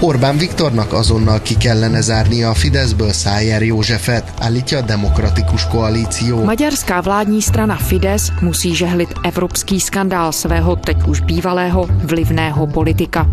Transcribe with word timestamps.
Orbán 0.00 0.40
Viktornak 0.40 0.92
azonnal 0.92 1.44
ki 1.44 1.56
kellene 1.60 2.00
zárnia 2.00 2.48
a 2.48 2.54
Fideszből 2.54 3.12
Szájer 3.12 3.62
Józsefet, 3.62 4.32
állítja 4.40 4.78
a 4.78 4.80
Demokratikus 4.80 5.68
koalíció. 5.68 6.40
Maďarská 6.40 7.00
vládní 7.04 7.44
strana 7.44 7.76
Fidesz 7.76 8.32
musí 8.40 8.72
žehlit 8.72 9.12
evropský 9.24 9.76
skandál 9.80 10.32
svého 10.32 10.76
teď 10.76 11.04
už 11.04 11.20
bývalého 11.20 11.84
vlivného 11.84 12.66
politika. 12.66 13.28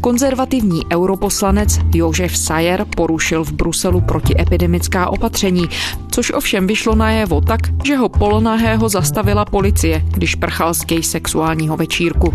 Konzervativní 0.00 0.80
europoslanec 0.88 1.92
Jožef 1.92 2.36
Sajer 2.36 2.84
porušil 2.96 3.44
v 3.44 3.52
Bruselu 3.52 4.00
protiepidemická 4.00 5.12
opatření, 5.12 5.68
což 6.16 6.32
ovšem 6.32 6.66
vyšlo 6.66 6.94
najevo 6.94 7.40
tak, 7.40 7.60
že 7.84 7.96
ho 7.96 8.08
polonahého 8.08 8.88
zastavila 8.88 9.44
policie, 9.44 10.02
když 10.08 10.34
prchal 10.34 10.74
z 10.74 10.84
gay 10.84 11.02
sexuálního 11.02 11.76
večírku. 11.76 12.34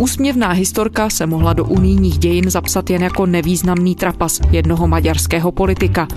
Úsměvná 0.00 0.50
historka 0.50 1.10
se 1.10 1.26
mohla 1.26 1.52
do 1.52 1.64
unijních 1.64 2.18
dějin 2.18 2.50
zapsat 2.50 2.90
jen 2.90 3.02
jako 3.02 3.26
nevýznamný 3.26 3.94
trapas 3.94 4.40
jednoho 4.50 4.88
maďarského 4.88 5.52
politika. 5.52 6.08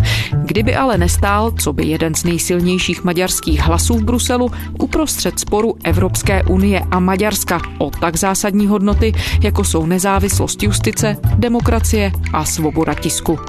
Kdyby 0.45 0.75
ale 0.75 0.97
nestál, 0.97 1.51
co 1.51 1.73
by 1.73 1.85
jeden 1.85 2.15
z 2.15 2.23
nejsilnějších 2.23 3.03
maďarských 3.03 3.59
hlasů 3.59 3.97
v 3.97 4.03
Bruselu 4.03 4.51
uprostřed 4.79 5.39
sporu 5.39 5.75
Evropské 5.83 6.43
unie 6.43 6.81
a 6.91 6.99
Maďarska 6.99 7.61
o 7.77 7.91
tak 7.91 8.15
zásadní 8.15 8.67
hodnoty, 8.67 9.13
jako 9.41 9.63
jsou 9.63 9.85
nezávislost 9.85 10.63
justice, 10.63 11.17
demokracie 11.37 12.11
a 12.33 12.45
svoboda 12.45 12.93
tisku. 12.93 13.39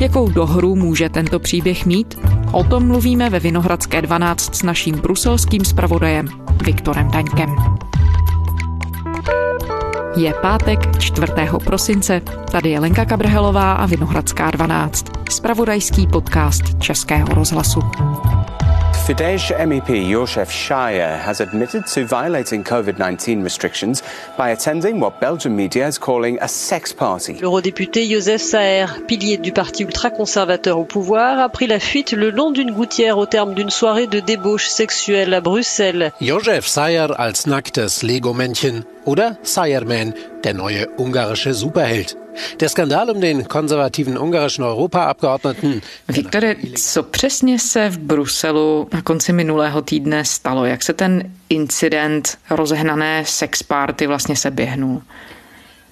Jakou 0.00 0.28
dohru 0.30 0.76
může 0.76 1.08
tento 1.08 1.38
příběh 1.38 1.86
mít? 1.86 2.18
O 2.52 2.64
tom 2.64 2.86
mluvíme 2.86 3.30
ve 3.30 3.40
Vinohradské 3.40 4.02
12 4.02 4.54
s 4.54 4.62
naším 4.62 4.94
bruselským 4.94 5.64
zpravodajem 5.64 6.28
Viktorem 6.64 7.10
Daňkem. 7.10 7.56
Je 10.16 10.34
pátek 10.34 10.98
4. 10.98 11.32
prosince. 11.64 12.20
Tady 12.50 12.70
je 12.70 12.80
Lenka 12.80 13.04
Kabrhelová 13.04 13.72
a 13.72 13.86
Vinohradská 13.86 14.50
12. 14.50 15.06
Spravodajský 15.30 16.06
podcast 16.06 16.62
Českého 16.78 17.34
rozhlasu. 17.34 17.80
Fidesz 19.06 19.50
MEP 19.50 20.08
Josef 20.08 20.50
Shire 20.50 21.18
has 21.26 21.40
admitted 21.40 21.86
to 21.86 22.04
violating 22.06 22.62
COVID 22.62 22.98
19 22.98 23.42
restrictions 23.42 24.02
by 24.36 24.50
attending 24.50 25.00
what 25.00 25.20
Belgian 25.20 25.56
media 25.56 25.88
is 25.88 25.98
calling 25.98 26.38
a 26.40 26.46
sex 26.46 26.92
party. 26.92 27.34
L'eurodéputé 27.40 28.08
Josef 28.08 28.40
Saer, 28.40 28.86
pilier 29.08 29.38
du 29.38 29.52
parti 29.52 29.84
ultra-conservateur 29.84 30.78
au 30.78 30.84
pouvoir, 30.84 31.40
a 31.40 31.48
pris 31.48 31.66
la 31.66 31.80
fuite 31.80 32.12
le 32.12 32.30
long 32.30 32.52
d'une 32.52 32.72
gouttière 32.72 33.18
au 33.18 33.26
terme 33.26 33.54
d'une 33.54 33.70
soirée 33.70 34.06
de 34.06 34.20
débauche 34.20 34.68
sexuelle 34.68 35.34
à 35.34 35.40
Bruxelles. 35.40 36.12
Josef 36.20 36.66
Sayer 36.66 37.08
als 37.16 37.46
nacktes 37.46 38.02
Lego-Männchen 38.02 38.84
oder 39.06 39.36
Sayerman, 39.42 40.12
der 40.44 40.54
neue 40.54 40.86
ungarische 40.98 41.54
Superheld. 41.54 42.19
Der 42.60 42.68
Skandal 42.68 43.10
um 43.10 43.20
den 43.20 43.44
konservativen 43.44 44.18
ungarischen 44.18 44.64
Europaabgeordneten. 44.64 45.80
Viktore, 46.08 46.56
co 46.76 47.02
přesně 47.02 47.58
se 47.58 47.88
v 47.88 47.98
Bruselu 47.98 48.88
na 48.92 49.02
konci 49.02 49.32
minulého 49.32 49.82
týdne 49.82 50.24
stalo? 50.24 50.64
Jak 50.64 50.82
se 50.82 50.92
ten 50.92 51.32
incident 51.48 52.38
rozehnané 52.50 53.24
sex 53.26 53.62
party 53.62 54.06
vlastně 54.06 54.36
se 54.36 54.50
běhnul? 54.50 55.02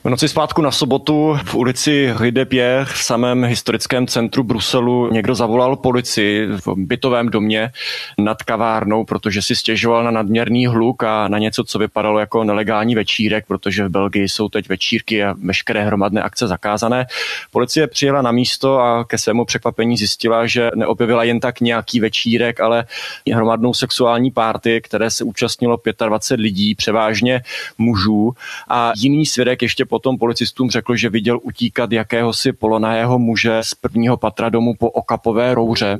V 0.04 0.10
noci 0.10 0.28
zpátku 0.28 0.62
na 0.62 0.70
sobotu 0.70 1.38
v 1.44 1.54
ulici 1.54 2.12
Rue 2.16 2.30
de 2.30 2.44
Pierre 2.44 2.84
v 2.84 2.98
samém 2.98 3.44
historickém 3.44 4.06
centru 4.06 4.42
Bruselu 4.42 5.12
někdo 5.12 5.34
zavolal 5.34 5.76
policii 5.76 6.46
v 6.46 6.68
bytovém 6.76 7.28
domě 7.28 7.70
nad 8.18 8.42
kavárnou, 8.42 9.04
protože 9.04 9.42
si 9.42 9.56
stěžoval 9.56 10.04
na 10.04 10.10
nadměrný 10.10 10.66
hluk 10.66 11.02
a 11.02 11.28
na 11.28 11.38
něco, 11.38 11.64
co 11.64 11.78
vypadalo 11.78 12.18
jako 12.18 12.44
nelegální 12.44 12.94
večírek, 12.94 13.44
protože 13.46 13.84
v 13.84 13.88
Belgii 13.88 14.28
jsou 14.28 14.48
teď 14.48 14.68
večírky 14.68 15.24
a 15.24 15.34
veškeré 15.42 15.84
hromadné 15.84 16.22
akce 16.22 16.46
zakázané. 16.46 17.06
Policie 17.50 17.86
přijela 17.86 18.22
na 18.22 18.32
místo 18.32 18.78
a 18.78 19.04
ke 19.04 19.18
svému 19.18 19.44
překvapení 19.44 19.96
zjistila, 19.96 20.46
že 20.46 20.70
neobjevila 20.74 21.24
jen 21.24 21.40
tak 21.40 21.60
nějaký 21.60 22.00
večírek, 22.00 22.60
ale 22.60 22.84
hromadnou 23.34 23.74
sexuální 23.74 24.30
párty, 24.30 24.80
které 24.80 25.10
se 25.10 25.24
účastnilo 25.24 25.78
25 26.06 26.42
lidí, 26.42 26.74
převážně 26.74 27.40
mužů 27.78 28.32
a 28.68 28.92
jiný 28.96 29.26
svědek 29.26 29.62
ještě 29.62 29.87
potom 29.88 30.18
policistům 30.18 30.70
řekl, 30.70 30.96
že 30.96 31.08
viděl 31.10 31.38
utíkat 31.42 31.92
jakéhosi 31.92 32.52
polonahého 32.52 33.18
muže 33.18 33.58
z 33.62 33.74
prvního 33.74 34.16
patra 34.16 34.48
domu 34.48 34.74
po 34.78 34.90
okapové 34.90 35.54
rouře. 35.54 35.98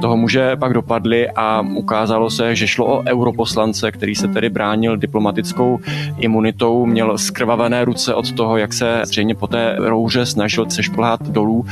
Toho 0.00 0.16
muže 0.16 0.56
pak 0.56 0.74
dopadli 0.74 1.30
a 1.30 1.60
ukázalo 1.60 2.30
se, 2.30 2.56
že 2.56 2.68
šlo 2.68 2.86
o 2.86 3.02
europoslance, 3.08 3.92
který 3.92 4.14
se 4.14 4.28
tedy 4.28 4.48
bránil 4.50 4.96
diplomatickou 4.96 5.78
imunitou, 6.18 6.86
měl 6.86 7.18
skrvavené 7.18 7.84
ruce 7.84 8.14
od 8.14 8.32
toho, 8.32 8.56
jak 8.56 8.72
se 8.72 9.02
zřejmě 9.04 9.34
po 9.34 9.46
té 9.46 9.76
rouře 9.78 10.26
snažil 10.26 10.70
sešplhat 10.70 11.22
dolů. 11.22 11.64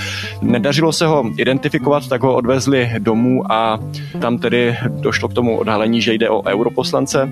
Nedařilo 0.42 0.92
se 0.92 1.06
ho 1.06 1.24
identifikovat, 1.36 2.08
tak 2.08 2.22
ho 2.22 2.34
odvezli 2.34 2.90
domů 2.98 3.52
a 3.52 3.78
tam 4.20 4.38
tedy 4.38 4.76
došlo 4.88 5.28
k 5.28 5.34
tomu 5.34 5.58
odhalení, 5.58 6.02
že 6.02 6.14
jde 6.14 6.28
o 6.28 6.42
europoslance. 6.46 7.28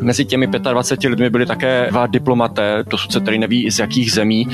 Mezi 0.00 0.24
těmi 0.24 0.46
25 0.46 1.10
lidmi 1.10 1.30
byli 1.30 1.46
také 1.46 1.86
dva 1.90 2.06
diplomaté, 2.06 2.84
dosud 2.90 3.12
se 3.12 3.20
tedy 3.20 3.38
neví 3.38 3.70
z 3.70 3.78
jakých 3.78 4.12
zemí. 4.12 4.48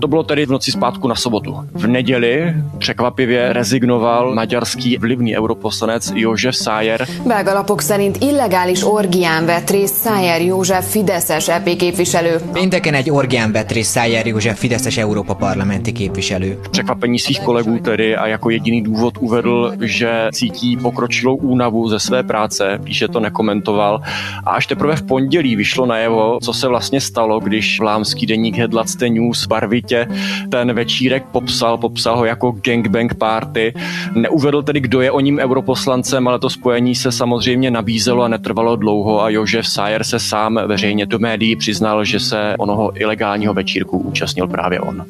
To 0.00 0.08
bylo 0.08 0.22
tedy 0.22 0.46
v 0.46 0.50
noci 0.50 0.72
zpátku 0.72 1.08
na 1.08 1.14
sobotu. 1.14 1.56
V 1.72 1.86
neděli 1.86 2.54
překvapivě 2.78 3.52
rezignoval 3.52 4.34
maďarský 4.34 4.96
vlivný 4.98 5.36
europoslanec 5.36 6.12
József 6.14 6.56
Szájer. 6.56 7.06
Belga 7.26 7.54
lapok 7.54 7.82
szerint 7.82 8.22
illegális 8.22 8.82
orgián 8.82 9.46
vett 9.46 9.70
részt 9.70 9.94
Szájer 9.94 10.42
József 10.42 10.90
Fideszes 10.90 11.48
EP 11.48 11.76
képviselő. 11.76 12.40
Pénteken 12.52 12.94
egy 12.94 13.10
orgián 13.10 13.52
vett 13.52 13.72
részt 13.72 13.90
Szájer 13.90 14.26
József 14.26 14.58
Fideszes 14.58 14.96
Európa 14.96 15.34
parlamenti 15.34 15.92
képviselő. 15.92 16.58
Překvapení 16.70 17.18
svých 17.18 17.40
kolegů 17.40 17.78
tedy 17.78 18.16
a 18.16 18.26
jako 18.26 18.50
jediný 18.50 18.82
důvod 18.82 19.14
uvedl, 19.20 19.74
že 19.80 20.28
cítí 20.32 20.76
pokročilou 20.76 21.36
únavu 21.36 21.88
ze 21.88 21.98
své 21.98 22.22
práce, 22.22 22.78
píše 22.84 23.08
to 23.08 23.20
nekomentoval 23.20 24.00
a 24.44 24.50
až 24.50 24.66
teprve 24.66 24.83
teprve 24.84 24.96
v 24.96 25.08
pondělí 25.08 25.56
vyšlo 25.56 25.86
najevo, 25.86 26.38
co 26.42 26.52
se 26.52 26.68
vlastně 26.68 27.00
stalo, 27.00 27.40
když 27.40 27.80
vlámský 27.80 28.26
deník 28.26 28.56
Headlatste 28.56 29.08
News 29.08 29.46
barvitě 29.46 30.06
ten 30.50 30.72
večírek 30.72 31.24
popsal, 31.32 31.78
popsal 31.78 32.16
ho 32.16 32.24
jako 32.24 32.52
gangbang 32.52 33.14
party. 33.14 33.74
Neuvedl 34.14 34.62
tedy, 34.62 34.80
kdo 34.80 35.00
je 35.00 35.10
o 35.10 35.20
ním 35.20 35.38
europoslancem, 35.38 36.28
ale 36.28 36.38
to 36.38 36.50
spojení 36.50 36.94
se 36.94 37.12
samozřejmě 37.12 37.70
nabízelo 37.70 38.22
a 38.22 38.28
netrvalo 38.28 38.76
dlouho 38.76 39.22
a 39.22 39.30
Jožef 39.30 39.66
Sayer 39.66 40.04
se 40.04 40.18
sám 40.18 40.60
veřejně 40.66 41.06
do 41.06 41.18
médií 41.18 41.56
přiznal, 41.56 42.04
že 42.04 42.20
se 42.20 42.54
onoho 42.58 42.92
ilegálního 43.00 43.54
večírku 43.54 43.98
účastnil 43.98 44.46
právě 44.46 44.80
on. 44.80 45.04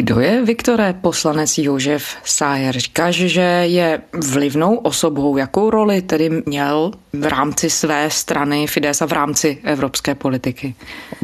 Kdo 0.00 0.20
je, 0.20 0.44
Viktore, 0.44 0.92
poslanec 0.92 1.58
Jožef 1.58 2.16
Sájer? 2.24 2.78
Říkáš, 2.78 3.14
že 3.14 3.40
je 3.40 4.00
vlivnou 4.32 4.76
osobou. 4.76 5.36
Jakou 5.36 5.70
roli 5.70 6.02
tedy 6.02 6.30
měl 6.46 6.92
v 7.12 7.26
rámci 7.26 7.70
své 7.70 8.10
strany 8.10 8.66
Fidesz 8.66 9.02
a 9.02 9.06
v 9.06 9.12
rámci 9.12 9.58
evropské 9.64 10.14
politiky? 10.14 10.74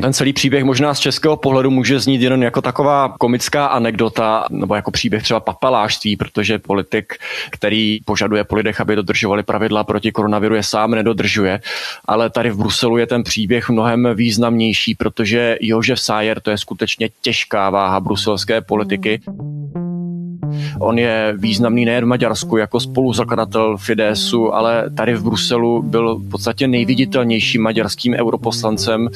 Ten 0.01 0.13
celý 0.13 0.33
příběh 0.33 0.65
možná 0.65 0.95
z 0.95 0.99
českého 0.99 1.37
pohledu 1.37 1.71
může 1.71 2.01
znít 2.01 2.23
jen 2.23 2.43
jako 2.43 2.63
taková 2.63 3.15
komická 3.19 3.67
anekdota, 3.67 4.45
nebo 4.51 4.75
jako 4.75 4.91
příběh 4.91 5.23
třeba 5.23 5.41
papalářství, 5.41 6.17
protože 6.17 6.59
politik, 6.59 7.15
který 7.51 7.99
požaduje 8.05 8.45
po 8.45 8.57
lidech, 8.57 8.81
aby 8.81 8.97
dodržovali 8.97 9.43
pravidla 9.43 9.85
proti 9.85 10.13
koronaviru, 10.13 10.55
je 10.55 10.63
sám 10.63 10.91
nedodržuje. 10.91 11.61
Ale 12.05 12.31
tady 12.31 12.51
v 12.51 12.57
Bruselu 12.57 12.99
je 12.99 13.07
ten 13.07 13.23
příběh 13.23 13.69
mnohem 13.69 14.09
významnější, 14.15 14.95
protože 14.95 15.59
Jožef 15.61 16.01
Sájer 16.01 16.41
to 16.41 16.51
je 16.51 16.59
skutečně 16.59 17.09
těžká 17.21 17.71
váha 17.71 18.01
bruselské 18.01 18.66
politiky. 18.67 19.21
On 20.81 20.99
je 20.99 21.35
významný 21.37 21.85
nejen 21.85 22.05
v 22.05 22.09
Maďarsku 22.09 22.57
jako 22.57 22.81
spoluzakladatel 22.81 23.77
Fidesu, 23.77 24.55
ale 24.55 24.91
tady 24.91 25.15
v 25.15 25.23
Bruselu 25.23 25.83
byl 25.83 26.15
v 26.15 26.31
podstatě 26.31 26.69
nejviditelnějším 26.69 27.63
maďarským 27.63 28.15
europoslancem, 28.15 29.09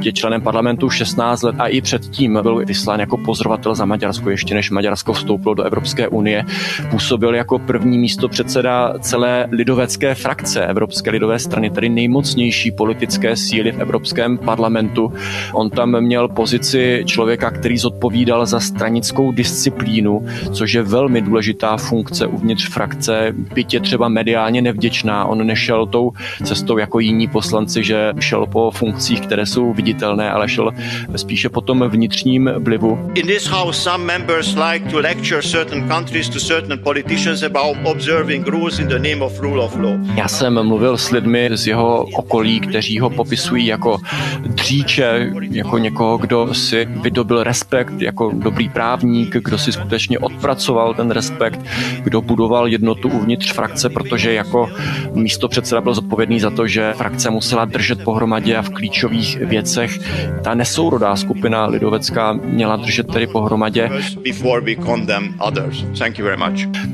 je 0.00 0.12
členem 0.12 0.42
parlamentu 0.42 0.90
16 0.90 1.42
let 1.42 1.56
a 1.58 1.66
i 1.66 1.80
předtím 1.80 2.38
byl 2.42 2.64
vyslán 2.66 3.00
jako 3.00 3.16
pozorovatel 3.16 3.74
za 3.74 3.84
Maďarsko, 3.84 4.30
ještě 4.30 4.54
než 4.54 4.70
Maďarsko 4.70 5.12
vstoupilo 5.12 5.54
do 5.54 5.62
Evropské 5.62 6.08
unie. 6.08 6.44
Působil 6.90 7.34
jako 7.34 7.58
první 7.58 7.98
místo 7.98 8.28
předseda 8.28 8.94
celé 9.00 9.48
lidovecké 9.50 10.14
frakce 10.14 10.66
Evropské 10.66 11.10
lidové 11.10 11.38
strany, 11.38 11.70
tedy 11.70 11.88
nejmocnější 11.88 12.70
politické 12.70 13.36
síly 13.36 13.72
v 13.72 13.80
Evropském 13.80 14.38
parlamentu. 14.38 15.12
On 15.52 15.70
tam 15.70 16.00
měl 16.00 16.28
pozici 16.28 17.02
člověka, 17.06 17.50
který 17.50 17.78
zodpovídal 17.78 18.46
za 18.46 18.60
stranickou 18.60 19.32
disciplínu, 19.32 20.26
což 20.52 20.71
že 20.72 20.82
velmi 20.82 21.20
důležitá 21.22 21.76
funkce 21.76 22.26
uvnitř 22.26 22.68
frakce, 22.68 23.34
byť 23.54 23.74
je 23.74 23.80
třeba 23.80 24.08
mediálně 24.08 24.62
nevděčná. 24.62 25.24
On 25.24 25.46
nešel 25.46 25.86
tou 25.86 26.12
cestou 26.44 26.78
jako 26.78 27.00
jiní 27.00 27.28
poslanci, 27.28 27.84
že 27.84 28.12
šel 28.20 28.46
po 28.46 28.70
funkcích, 28.70 29.20
které 29.20 29.46
jsou 29.46 29.72
viditelné, 29.72 30.30
ale 30.30 30.48
šel 30.48 30.72
spíše 31.16 31.48
po 31.48 31.60
tom 31.60 31.84
vnitřním 31.88 32.50
vlivu. 32.58 33.10
In 33.14 33.26
this 33.26 33.46
house 33.46 33.80
some 33.80 34.04
members 34.04 34.56
like 34.56 34.90
to 34.90 34.98
lecture 34.98 35.42
certain 35.42 35.88
countries 35.88 36.28
to 36.28 36.38
certain 36.40 36.78
politicians 36.78 37.42
about 37.42 37.76
observing 37.84 38.48
rules 38.48 38.78
in 38.78 38.88
the 38.88 38.98
name 38.98 39.24
of 39.24 39.40
rule 39.40 39.64
of 39.64 39.76
law. 39.76 39.94
Já 40.16 40.28
jsem 40.28 40.66
mluvil 40.66 40.96
s 40.96 41.10
lidmi 41.10 41.50
z 41.52 41.66
jeho 41.66 42.06
okolí, 42.14 42.60
kteří 42.60 42.98
ho 42.98 43.10
popisují 43.10 43.66
jako 43.66 43.98
dříče, 44.46 45.30
jako 45.50 45.78
někoho, 45.78 46.18
kdo 46.18 46.54
si 46.54 46.84
vydobil 46.84 47.44
respekt 47.44 48.00
jako 48.00 48.30
dobrý 48.34 48.68
právník, 48.68 49.36
kdo 49.44 49.58
si 49.58 49.72
skutečně 49.72 50.18
odpracoval 50.18 50.61
ten 50.96 51.10
respekt, 51.10 51.60
kdo 52.02 52.20
budoval 52.20 52.68
jednotu 52.68 53.08
uvnitř 53.08 53.52
frakce, 53.52 53.88
protože 53.88 54.32
jako 54.32 54.68
místo 55.14 55.48
předseda 55.48 55.80
byl 55.80 55.94
zodpovědný 55.94 56.40
za 56.40 56.50
to, 56.50 56.66
že 56.66 56.92
frakce 56.96 57.30
musela 57.30 57.64
držet 57.64 58.04
pohromadě 58.04 58.56
a 58.56 58.62
v 58.62 58.70
klíčových 58.70 59.38
věcech 59.38 59.98
ta 60.42 60.54
nesourodá 60.54 61.16
skupina 61.16 61.66
lidovecká 61.66 62.32
měla 62.32 62.76
držet 62.76 63.06
tedy 63.06 63.26
pohromadě. 63.26 63.90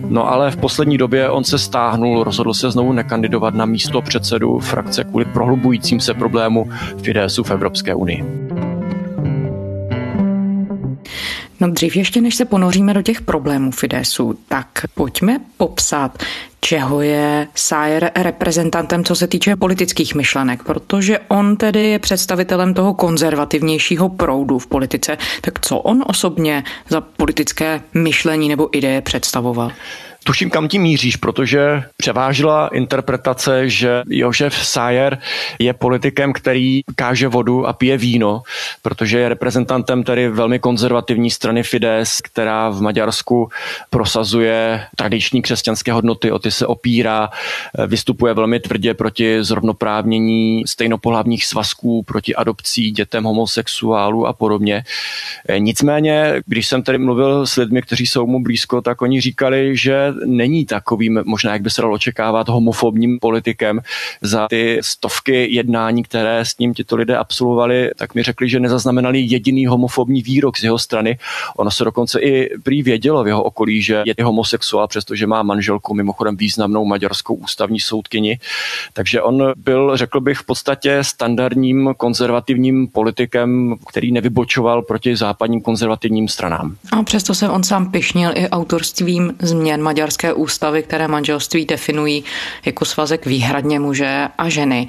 No 0.09 0.33
ale 0.33 0.51
v 0.51 0.57
poslední 0.57 0.99
době 0.99 1.31
on 1.31 1.45
se 1.45 1.59
stáhnul, 1.59 2.25
rozhodl 2.25 2.55
se 2.55 2.71
znovu 2.71 2.93
nekandidovat 2.93 3.55
na 3.55 3.65
místo 3.65 4.03
předsedu 4.03 4.59
frakce 4.59 5.05
kvůli 5.05 5.25
prohlubujícím 5.25 6.01
se 6.01 6.15
problému 6.15 6.71
Fidesu 7.03 7.45
v 7.45 7.51
Evropské 7.51 7.95
unii. 7.95 8.25
No 11.61 11.71
dřív 11.71 11.97
ještě, 11.97 12.21
než 12.21 12.35
se 12.35 12.45
ponoříme 12.45 12.95
do 12.95 13.03
těch 13.03 13.21
problémů 13.21 13.71
Fidesu, 13.71 14.39
tak 14.49 14.69
pojďme 14.95 15.39
popsat, 15.57 16.23
čeho 16.61 17.01
je 17.03 17.49
Sayer 17.55 18.11
reprezentantem, 18.17 19.05
co 19.05 19.17
se 19.17 19.27
týče 19.27 19.57
politických 19.57 20.15
myšlenek, 20.15 20.63
protože 20.63 21.19
on 21.19 21.57
tedy 21.57 21.85
je 21.85 21.99
představitelem 21.99 22.75
toho 22.75 22.95
konzervativnějšího 22.95 24.09
proudu 24.09 24.59
v 24.59 24.67
politice. 24.67 25.19
Tak 25.41 25.61
co 25.61 25.79
on 25.79 26.05
osobně 26.07 26.65
za 26.89 27.01
politické 27.01 27.81
myšlení 27.95 28.49
nebo 28.49 28.77
ideje 28.77 29.01
představoval? 29.01 29.73
Tuším, 30.29 30.51
kam 30.51 30.69
tím 30.69 30.83
míříš, 30.83 31.17
protože 31.17 31.83
převážila 31.97 32.69
interpretace, 32.69 33.69
že 33.69 34.03
Jožef 34.09 34.67
Sayer 34.67 35.19
je 35.59 35.73
politikem, 35.73 36.33
který 36.33 36.81
káže 36.97 37.29
vodu 37.29 37.67
a 37.67 37.73
pije 37.73 37.97
víno, 37.97 38.43
protože 38.83 39.19
je 39.19 39.29
reprezentantem 39.29 40.03
tedy 40.03 40.29
velmi 40.29 40.59
konzervativní 40.59 41.31
strany 41.31 41.63
Fides, 41.63 42.21
která 42.21 42.69
v 42.69 42.81
Maďarsku 42.81 43.49
prosazuje 43.91 44.85
tradiční 44.97 45.43
křesťanské 45.43 45.93
hodnoty, 45.93 46.33
o 46.33 46.39
ty 46.39 46.51
se 46.51 46.67
opírá, 46.67 47.31
vystupuje 47.87 48.35
velmi 48.35 48.61
tvrdě 48.61 48.95
proti 48.95 49.45
zrovnoprávnění 49.45 50.63
stejnopohlavních 50.67 51.47
svazků, 51.47 52.03
proti 52.03 52.35
adopcí 52.35 52.91
dětem 52.91 53.25
homosexuálů 53.25 54.27
a 54.27 54.33
podobně. 54.33 54.85
Nicméně, 55.59 56.43
když 56.47 56.67
jsem 56.67 56.83
tady 56.83 56.99
mluvil 56.99 57.47
s 57.47 57.57
lidmi, 57.57 57.83
kteří 57.83 58.07
jsou 58.07 58.27
mu 58.27 58.43
blízko, 58.43 58.81
tak 58.81 59.03
oni 59.03 59.21
říkali, 59.21 59.77
že 59.77 60.18
není 60.27 60.67
takovým, 60.67 61.21
možná 61.25 61.53
jak 61.53 61.63
by 61.63 61.71
se 61.71 61.83
dalo 61.83 61.95
očekávat, 61.95 62.49
homofobním 62.49 63.19
politikem. 63.19 63.81
Za 64.23 64.49
ty 64.49 64.79
stovky 64.83 65.55
jednání, 65.55 66.03
které 66.03 66.45
s 66.45 66.59
ním 66.59 66.75
tito 66.75 66.97
lidé 66.97 67.17
absolvovali, 67.17 67.91
tak 67.97 68.15
mi 68.15 68.23
řekli, 68.23 68.49
že 68.49 68.61
nezaznamenali 68.61 69.21
jediný 69.21 69.67
homofobní 69.67 70.23
výrok 70.23 70.59
z 70.59 70.63
jeho 70.63 70.79
strany. 70.79 71.19
Ono 71.57 71.71
se 71.71 71.85
dokonce 71.85 72.21
i 72.21 72.59
prý 72.63 72.83
vědělo 72.83 73.25
v 73.25 73.27
jeho 73.27 73.43
okolí, 73.43 73.83
že 73.83 74.03
je 74.07 74.25
homosexuál, 74.25 74.89
přestože 74.89 75.27
má 75.27 75.43
manželku, 75.43 75.95
mimochodem 75.95 76.37
významnou 76.37 76.85
maďarskou 76.85 77.35
ústavní 77.35 77.81
soudkyni. 77.81 78.39
Takže 78.93 79.23
on 79.23 79.53
byl, 79.57 79.97
řekl 79.97 80.21
bych, 80.21 80.39
v 80.39 80.47
podstatě 80.47 80.99
standardním 81.03 81.95
konzervativním 81.97 82.89
politikem, 82.89 83.75
který 83.91 84.13
nevybočoval 84.13 84.83
proti 84.83 85.17
západním 85.17 85.61
konzervativním 85.61 86.29
stranám. 86.29 86.77
A 86.93 87.03
přesto 87.03 87.35
se 87.35 87.49
on 87.49 87.63
sám 87.63 87.91
pišnil 87.91 88.31
i 88.35 88.49
autorstvím 88.49 89.35
změn 89.41 89.83
maďarské 89.83 89.98
ústavy, 90.35 90.83
které 90.83 91.09
manželství 91.09 91.67
definují 91.67 92.25
jako 92.65 92.85
svazek 92.85 93.27
výhradně 93.27 93.81
muže 93.81 94.29
a 94.39 94.49
ženy. 94.49 94.89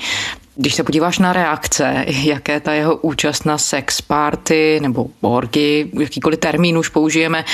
Když 0.55 0.75
se 0.75 0.83
podíváš 0.83 1.19
na 1.19 1.33
reakce, 1.33 2.05
jaké 2.07 2.59
ta 2.59 2.73
jeho 2.73 2.95
účast 2.95 3.45
na 3.45 3.57
sex 3.57 4.01
party 4.01 4.79
nebo 4.81 5.07
orgy, 5.21 5.89
jakýkoliv 5.99 6.39
termín 6.39 6.77
už 6.77 6.89
použijeme, 6.89 7.45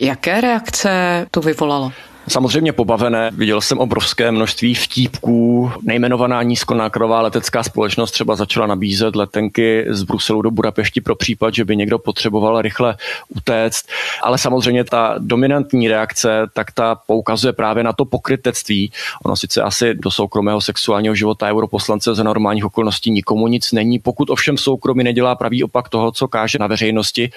jaké 0.00 0.40
reakce 0.40 1.26
to 1.30 1.40
vyvolalo? 1.40 1.92
Samozřejmě 2.28 2.72
pobavené. 2.72 3.30
Viděl 3.34 3.60
jsem 3.60 3.78
obrovské 3.78 4.30
množství 4.30 4.74
vtípků. 4.74 5.70
Nejmenovaná 5.82 6.42
nízkonákladová 6.42 7.20
letecká 7.20 7.62
společnost 7.62 8.10
třeba 8.10 8.36
začala 8.36 8.66
nabízet 8.66 9.16
letenky 9.16 9.86
z 9.88 10.02
Bruselu 10.02 10.42
do 10.42 10.50
Budapešti 10.50 11.00
pro 11.00 11.16
případ, 11.16 11.54
že 11.54 11.64
by 11.64 11.76
někdo 11.76 11.98
potřeboval 11.98 12.62
rychle 12.62 12.96
utéct. 13.28 13.86
Ale 14.22 14.38
samozřejmě 14.38 14.84
ta 14.84 15.14
dominantní 15.18 15.88
reakce, 15.88 16.46
tak 16.52 16.72
ta 16.72 16.94
poukazuje 16.94 17.52
právě 17.52 17.84
na 17.84 17.92
to 17.92 18.04
pokrytectví. 18.04 18.92
Ono 19.24 19.36
sice 19.36 19.62
asi 19.62 19.94
do 19.94 20.10
soukromého 20.10 20.60
sexuálního 20.60 21.14
života 21.14 21.50
europoslance 21.50 22.14
za 22.14 22.22
normálních 22.22 22.64
okolností 22.64 23.10
nikomu 23.10 23.48
nic 23.48 23.72
není, 23.72 23.98
pokud 23.98 24.30
ovšem 24.30 24.58
soukromí 24.58 25.04
nedělá 25.04 25.34
pravý 25.34 25.64
opak 25.64 25.88
toho, 25.88 26.12
co 26.12 26.28
káže 26.28 26.58
na 26.58 26.66
veřejnosti. 26.66 27.30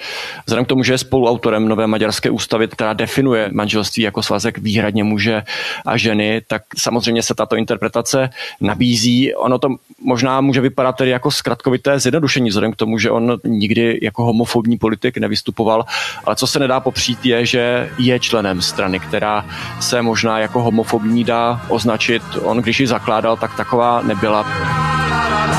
Vzhledem 0.46 0.64
k 0.64 0.68
tomu, 0.68 0.82
že 0.82 0.92
je 0.92 0.98
spoluautorem 0.98 1.68
nové 1.68 1.86
maďarské 1.86 2.30
ústavy, 2.30 2.68
která 2.68 2.92
definuje 2.92 3.48
manželství 3.52 4.02
jako 4.02 4.22
svazek 4.22 4.58
výhradně 4.58 4.77
výhradně 4.78 5.04
muže 5.04 5.42
a 5.86 5.96
ženy, 5.96 6.42
tak 6.46 6.62
samozřejmě 6.76 7.22
se 7.22 7.34
tato 7.34 7.56
interpretace 7.56 8.30
nabízí. 8.60 9.34
Ono 9.34 9.58
to 9.58 9.68
možná 10.04 10.40
může 10.40 10.60
vypadat 10.60 10.96
tedy 10.96 11.10
jako 11.10 11.30
zkratkovité 11.30 11.98
zjednodušení, 11.98 12.48
vzhledem 12.48 12.72
k 12.72 12.76
tomu, 12.76 12.98
že 12.98 13.10
on 13.10 13.36
nikdy 13.44 13.98
jako 14.02 14.24
homofobní 14.24 14.78
politik 14.78 15.18
nevystupoval, 15.18 15.84
ale 16.24 16.36
co 16.36 16.46
se 16.46 16.58
nedá 16.58 16.80
popřít 16.80 17.26
je, 17.26 17.46
že 17.46 17.90
je 17.98 18.20
členem 18.20 18.62
strany, 18.62 19.00
která 19.00 19.44
se 19.80 20.02
možná 20.02 20.38
jako 20.38 20.62
homofobní 20.62 21.24
dá 21.24 21.60
označit. 21.68 22.22
On, 22.42 22.58
když 22.58 22.80
ji 22.80 22.86
zakládal, 22.86 23.36
tak 23.36 23.56
taková 23.56 24.02
nebyla. 24.02 24.46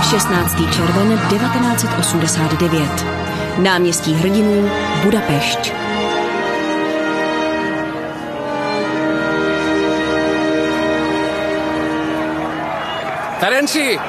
16. 0.10 0.56
červen 0.56 1.20
1989. 1.30 3.06
Náměstí 3.58 4.14
hrdinů 4.14 4.70
Budapešť. 5.04 5.89
Terenci, 13.40 14.00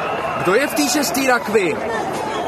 kdo 0.43 0.55
je 0.55 0.67
v 0.67 0.75
té 0.75 0.89
šestý 0.89 1.27
rakvi? 1.27 1.77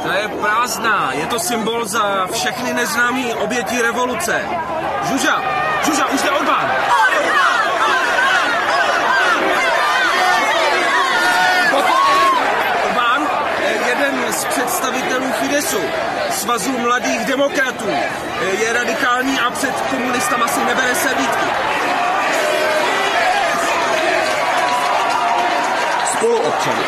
Ta 0.03 0.15
je 0.15 0.29
prázdná, 0.29 1.13
je 1.13 1.27
to 1.27 1.39
symbol 1.39 1.85
za 1.85 2.27
všechny 2.33 2.75
neznámý 2.75 3.35
oběti 3.35 3.83
revoluce. 3.83 4.45
Žuža, 5.09 5.43
Žuža, 5.85 6.07
už 6.07 6.23
jde 6.23 6.31
Orbán! 6.31 6.71
Orbán 12.85 13.29
je 13.63 13.89
jeden 13.89 14.33
z 14.33 14.45
představitelů 14.45 15.33
Fidesu, 15.33 15.81
Svazu 16.31 16.79
mladých 16.79 17.25
demokratů. 17.25 17.89
Je 18.61 18.73
radikální 18.73 19.41
a 19.41 19.51
před 19.51 19.81
komunistama 19.91 20.49
si 20.49 20.65
nebere 20.65 20.95
servítky. 20.95 21.47
Spoluobčany. 26.23 26.85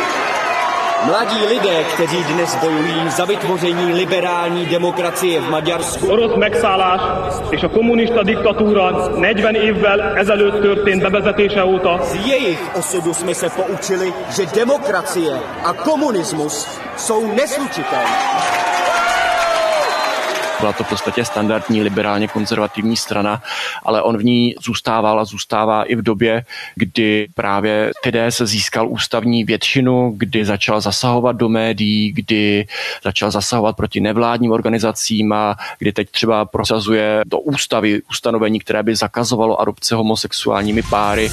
Mladí 1.07 1.47
lidé, 1.47 1.85
kteří 1.85 2.25
dnes 2.25 2.57
bojují 2.57 3.11
za 3.11 3.25
vytvoření 3.25 3.93
liberální 3.93 4.67
demokracie 4.67 5.41
v 5.41 5.51
Maďarsku. 5.51 6.13
Orosz 6.13 6.37
megszállás 6.37 7.01
és 7.51 7.63
a 7.65 7.69
kommunista 7.69 8.23
diktatúra 8.23 9.11
40 9.19 9.57
évvel 9.57 10.01
ezelőtt 10.17 10.63
történt 10.63 11.03
bevezetése 11.03 11.65
óta. 11.65 11.99
Z 12.03 12.15
jejich 12.27 12.61
osudu 12.77 13.15
jsme 13.15 13.35
se 13.35 13.51
poučili, 13.51 14.13
že 14.37 14.47
demokracie 14.47 15.41
a 15.65 15.73
komunismus 15.73 16.67
jsou 16.97 17.35
neslučitelné. 17.35 18.74
Byla 20.65 20.73
to 20.73 20.85
v 20.85 20.89
podstatě 20.89 21.25
standardní 21.25 21.83
liberálně 21.83 22.29
konzervativní 22.29 22.97
strana, 22.97 23.43
ale 23.83 24.03
on 24.03 24.19
v 24.19 24.25
ní 24.25 24.55
zůstával 24.65 25.21
a 25.21 25.25
zůstává 25.25 25.85
i 25.85 25.95
v 25.95 26.03
době, 26.03 26.45
kdy 26.75 27.29
právě 27.35 27.91
Fides 28.03 28.43
získal 28.45 28.89
ústavní 28.89 29.45
většinu, 29.45 30.15
kdy 30.17 30.45
začal 30.45 30.81
zasahovat 30.81 31.33
do 31.33 31.49
médií, 31.49 32.13
kdy 32.13 32.67
začal 33.05 33.31
zasahovat 33.31 33.77
proti 33.77 34.01
nevládním 34.01 34.53
organizacím 34.53 35.33
a 35.33 35.57
kdy 35.79 35.93
teď 35.93 36.11
třeba 36.11 36.45
prosazuje 36.45 37.23
do 37.27 37.39
ústavy 37.39 38.03
ustanovení, 38.11 38.61
které 38.61 38.83
by 38.83 38.97
zakazovalo 38.97 39.61
adopce 39.61 39.95
homosexuálními 39.95 40.83
páry. 40.83 41.31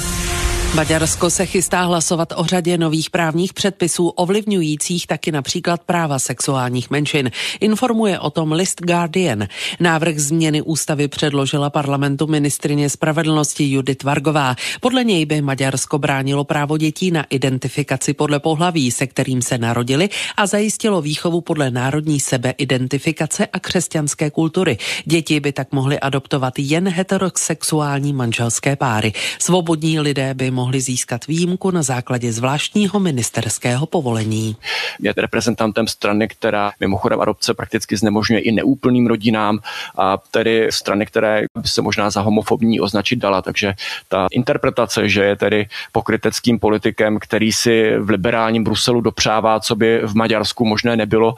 Maďarsko 0.74 1.30
se 1.30 1.46
chystá 1.46 1.82
hlasovat 1.82 2.32
o 2.36 2.44
řadě 2.44 2.78
nových 2.78 3.10
právních 3.10 3.52
předpisů 3.52 4.08
ovlivňujících 4.08 5.06
taky 5.06 5.32
například 5.32 5.84
práva 5.84 6.18
sexuálních 6.18 6.90
menšin. 6.90 7.30
Informuje 7.60 8.20
o 8.20 8.30
tom 8.30 8.52
list 8.52 8.80
Guardian. 8.80 9.46
Návrh 9.80 10.18
změny 10.18 10.62
ústavy 10.62 11.08
předložila 11.08 11.70
parlamentu 11.70 12.26
ministrině 12.26 12.90
spravedlnosti 12.90 13.70
Judith 13.70 14.04
Vargová. 14.04 14.56
Podle 14.80 15.04
něj 15.04 15.26
by 15.26 15.42
Maďarsko 15.42 15.98
bránilo 15.98 16.44
právo 16.44 16.78
dětí 16.78 17.10
na 17.10 17.24
identifikaci 17.30 18.14
podle 18.14 18.40
pohlaví, 18.40 18.90
se 18.90 19.06
kterým 19.06 19.42
se 19.42 19.58
narodili 19.58 20.08
a 20.36 20.46
zajistilo 20.46 21.02
výchovu 21.02 21.40
podle 21.40 21.70
národní 21.70 22.20
sebeidentifikace 22.20 23.46
a 23.46 23.60
křesťanské 23.60 24.30
kultury. 24.30 24.78
Děti 25.04 25.40
by 25.40 25.52
tak 25.52 25.72
mohly 25.72 26.00
adoptovat 26.00 26.54
jen 26.58 26.88
heterosexuální 26.88 28.12
manželské 28.12 28.76
páry. 28.76 29.12
Svobodní 29.38 30.00
lidé 30.00 30.34
by 30.34 30.50
mohli 30.50 30.61
mohli 30.62 30.80
získat 30.80 31.26
výjimku 31.26 31.70
na 31.70 31.82
základě 31.82 32.32
zvláštního 32.32 33.00
ministerského 33.00 33.86
povolení. 33.86 34.56
Je 35.02 35.12
reprezentantem 35.16 35.86
strany, 35.90 36.28
která 36.28 36.72
mimochodem 36.80 37.20
adopce 37.20 37.54
prakticky 37.54 37.96
znemožňuje 37.96 38.40
i 38.40 38.52
neúplným 38.52 39.06
rodinám 39.06 39.58
a 39.98 40.22
tedy 40.30 40.70
strany, 40.70 41.06
které 41.06 41.50
by 41.58 41.68
se 41.68 41.82
možná 41.82 42.10
za 42.10 42.20
homofobní 42.20 42.80
označit 42.80 43.18
dala. 43.18 43.42
Takže 43.42 43.74
ta 44.08 44.26
interpretace, 44.30 45.08
že 45.08 45.24
je 45.24 45.36
tedy 45.36 45.66
pokryteckým 45.92 46.58
politikem, 46.58 47.18
který 47.18 47.52
si 47.52 47.98
v 47.98 48.10
liberálním 48.10 48.64
Bruselu 48.64 49.00
dopřává, 49.00 49.60
co 49.60 49.74
by 49.74 50.00
v 50.06 50.14
Maďarsku 50.14 50.64
možné 50.64 50.96
nebylo, 50.96 51.34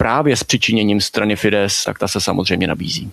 právě 0.00 0.36
s 0.36 0.44
přičiněním 0.44 1.00
strany 1.00 1.36
Fides, 1.36 1.84
tak 1.84 1.98
ta 1.98 2.08
se 2.08 2.20
samozřejmě 2.20 2.66
nabízí. 2.66 3.10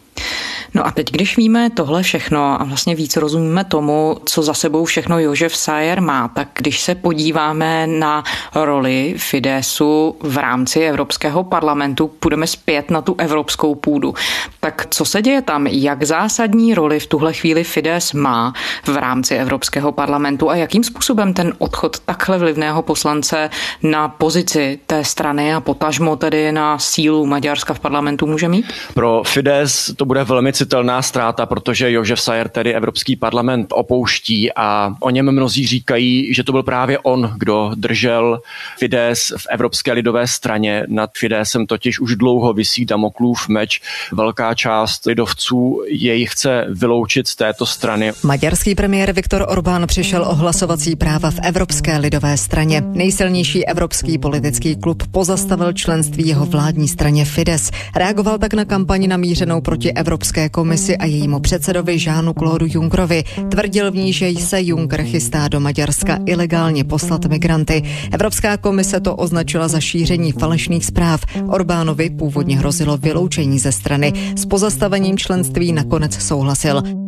No 0.73 0.87
a 0.87 0.91
teď, 0.91 1.11
když 1.11 1.37
víme 1.37 1.69
tohle 1.69 2.03
všechno 2.03 2.61
a 2.61 2.63
vlastně 2.63 2.95
víc 2.95 3.17
rozumíme 3.17 3.63
tomu, 3.63 4.17
co 4.25 4.43
za 4.43 4.53
sebou 4.53 4.85
všechno 4.85 5.19
Jožef 5.19 5.55
Sayer 5.55 6.01
má, 6.01 6.27
tak 6.27 6.47
když 6.53 6.79
se 6.79 6.95
podíváme 6.95 7.87
na 7.87 8.23
roli 8.55 9.13
Fidesu 9.17 10.15
v 10.19 10.37
rámci 10.37 10.79
Evropského 10.79 11.43
parlamentu, 11.43 12.07
půjdeme 12.07 12.47
zpět 12.47 12.91
na 12.91 13.01
tu 13.01 13.15
evropskou 13.17 13.75
půdu. 13.75 14.13
Tak 14.59 14.87
co 14.89 15.05
se 15.05 15.21
děje 15.21 15.41
tam? 15.41 15.67
Jak 15.67 16.03
zásadní 16.03 16.73
roli 16.73 16.99
v 16.99 17.07
tuhle 17.07 17.33
chvíli 17.33 17.63
Fides 17.63 18.13
má 18.13 18.53
v 18.85 18.97
rámci 18.97 19.35
Evropského 19.35 19.91
parlamentu 19.91 20.49
a 20.49 20.55
jakým 20.55 20.83
způsobem 20.83 21.33
ten 21.33 21.53
odchod 21.57 21.99
takhle 21.99 22.37
vlivného 22.37 22.81
poslance 22.81 23.49
na 23.83 24.07
pozici 24.09 24.79
té 24.85 25.03
strany 25.03 25.53
a 25.53 25.61
potažmo 25.61 26.15
tedy 26.15 26.51
na 26.51 26.76
sílu 26.79 27.25
Maďarska 27.25 27.73
v 27.73 27.79
parlamentu 27.79 28.27
může 28.27 28.47
mít? 28.47 28.65
Pro 28.93 29.23
Fides 29.25 29.91
to 29.95 30.05
bude 30.05 30.23
velmi 30.23 30.53
citelná 30.53 31.01
ztráta, 31.01 31.45
protože 31.45 31.91
Jožef 31.91 32.21
Sayer 32.21 32.49
tedy 32.49 32.73
Evropský 32.73 33.15
parlament 33.15 33.67
opouští 33.73 34.53
a 34.55 34.95
o 34.99 35.09
něm 35.09 35.31
mnozí 35.31 35.67
říkají, 35.67 36.33
že 36.33 36.43
to 36.43 36.51
byl 36.51 36.63
právě 36.63 36.99
on, 36.99 37.33
kdo 37.37 37.71
držel 37.75 38.39
Fides 38.77 39.33
v 39.37 39.47
Evropské 39.49 39.93
lidové 39.93 40.27
straně. 40.27 40.83
Nad 40.87 41.09
Fidesem 41.17 41.65
totiž 41.65 41.99
už 41.99 42.15
dlouho 42.15 42.53
visí 42.53 42.85
Damoklův 42.85 43.47
meč. 43.47 43.81
Velká 44.11 44.53
část 44.53 45.05
lidovců 45.05 45.81
jej 45.87 46.25
chce 46.25 46.65
vyloučit 46.69 47.27
z 47.27 47.35
této 47.35 47.65
strany. 47.65 48.11
Maďarský 48.23 48.75
premiér 48.75 49.11
Viktor 49.11 49.45
Orbán 49.47 49.87
přišel 49.87 50.23
o 50.23 50.35
hlasovací 50.35 50.95
práva 50.95 51.31
v 51.31 51.39
Evropské 51.43 51.97
lidové 51.97 52.37
straně. 52.37 52.83
Nejsilnější 52.85 53.65
evropský 53.65 54.17
politický 54.17 54.75
klub 54.75 55.03
pozastavil 55.11 55.73
členství 55.73 56.27
jeho 56.27 56.45
vládní 56.67 56.87
straně 56.87 57.25
Fides. 57.25 57.71
Reagoval 57.95 58.37
tak 58.37 58.53
na 58.53 58.65
kampaň 58.65 59.07
namířenou 59.07 59.61
proti 59.61 59.93
Evropské 59.93 60.49
komisi 60.49 60.97
a 60.97 61.05
jejímu 61.05 61.39
předsedovi 61.39 61.99
Žánu 61.99 62.33
Claudu 62.33 62.65
Junkrovi. 62.69 63.23
Tvrdil 63.49 63.91
v 63.91 63.95
ní, 63.95 64.13
že 64.13 64.31
se 64.35 64.61
Juncker 64.61 65.03
chystá 65.03 65.47
do 65.47 65.59
Maďarska 65.59 66.19
ilegálně 66.25 66.83
poslat 66.83 67.25
migranty. 67.25 67.83
Evropská 68.11 68.57
komise 68.57 68.99
to 68.99 69.15
označila 69.15 69.67
za 69.67 69.79
šíření 69.79 70.31
falešných 70.31 70.85
zpráv. 70.85 71.21
Orbánovi 71.47 72.09
původně 72.09 72.57
hrozilo 72.57 72.97
vyloučení 72.97 73.59
ze 73.59 73.71
strany. 73.71 74.13
S 74.35 74.45
pozastavením 74.45 75.17
členství 75.17 75.71
nakonec 75.71 76.21
souhlasil. 76.21 77.06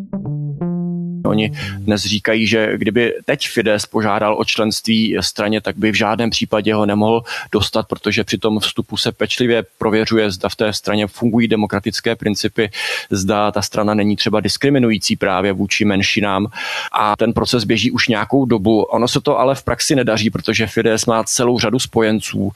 Oni 1.25 1.51
dnes 1.77 2.05
říkají, 2.05 2.47
že 2.47 2.77
kdyby 2.77 3.13
teď 3.25 3.47
Fides 3.47 3.85
požádal 3.85 4.35
o 4.39 4.45
členství 4.45 5.17
straně, 5.19 5.61
tak 5.61 5.77
by 5.77 5.91
v 5.91 5.95
žádném 5.95 6.29
případě 6.29 6.73
ho 6.73 6.85
nemohl 6.85 7.23
dostat, 7.51 7.88
protože 7.88 8.23
při 8.23 8.38
tom 8.38 8.59
vstupu 8.59 8.97
se 8.97 9.11
pečlivě 9.11 9.63
prověřuje, 9.77 10.31
zda 10.31 10.49
v 10.49 10.55
té 10.55 10.73
straně 10.73 11.07
fungují 11.07 11.47
demokratické 11.47 12.15
principy, 12.15 12.71
zda 13.09 13.51
ta 13.51 13.61
strana 13.61 13.93
není 13.93 14.15
třeba 14.15 14.39
diskriminující 14.39 15.15
právě 15.15 15.53
vůči 15.53 15.85
menšinám 15.85 16.47
a 16.91 17.15
ten 17.15 17.33
proces 17.33 17.63
běží 17.63 17.91
už 17.91 18.07
nějakou 18.07 18.45
dobu. 18.45 18.83
Ono 18.83 19.07
se 19.07 19.21
to 19.21 19.39
ale 19.39 19.55
v 19.55 19.63
praxi 19.63 19.95
nedaří, 19.95 20.29
protože 20.29 20.67
Fides 20.67 21.05
má 21.05 21.23
celou 21.23 21.59
řadu 21.59 21.79
spojenců 21.79 22.51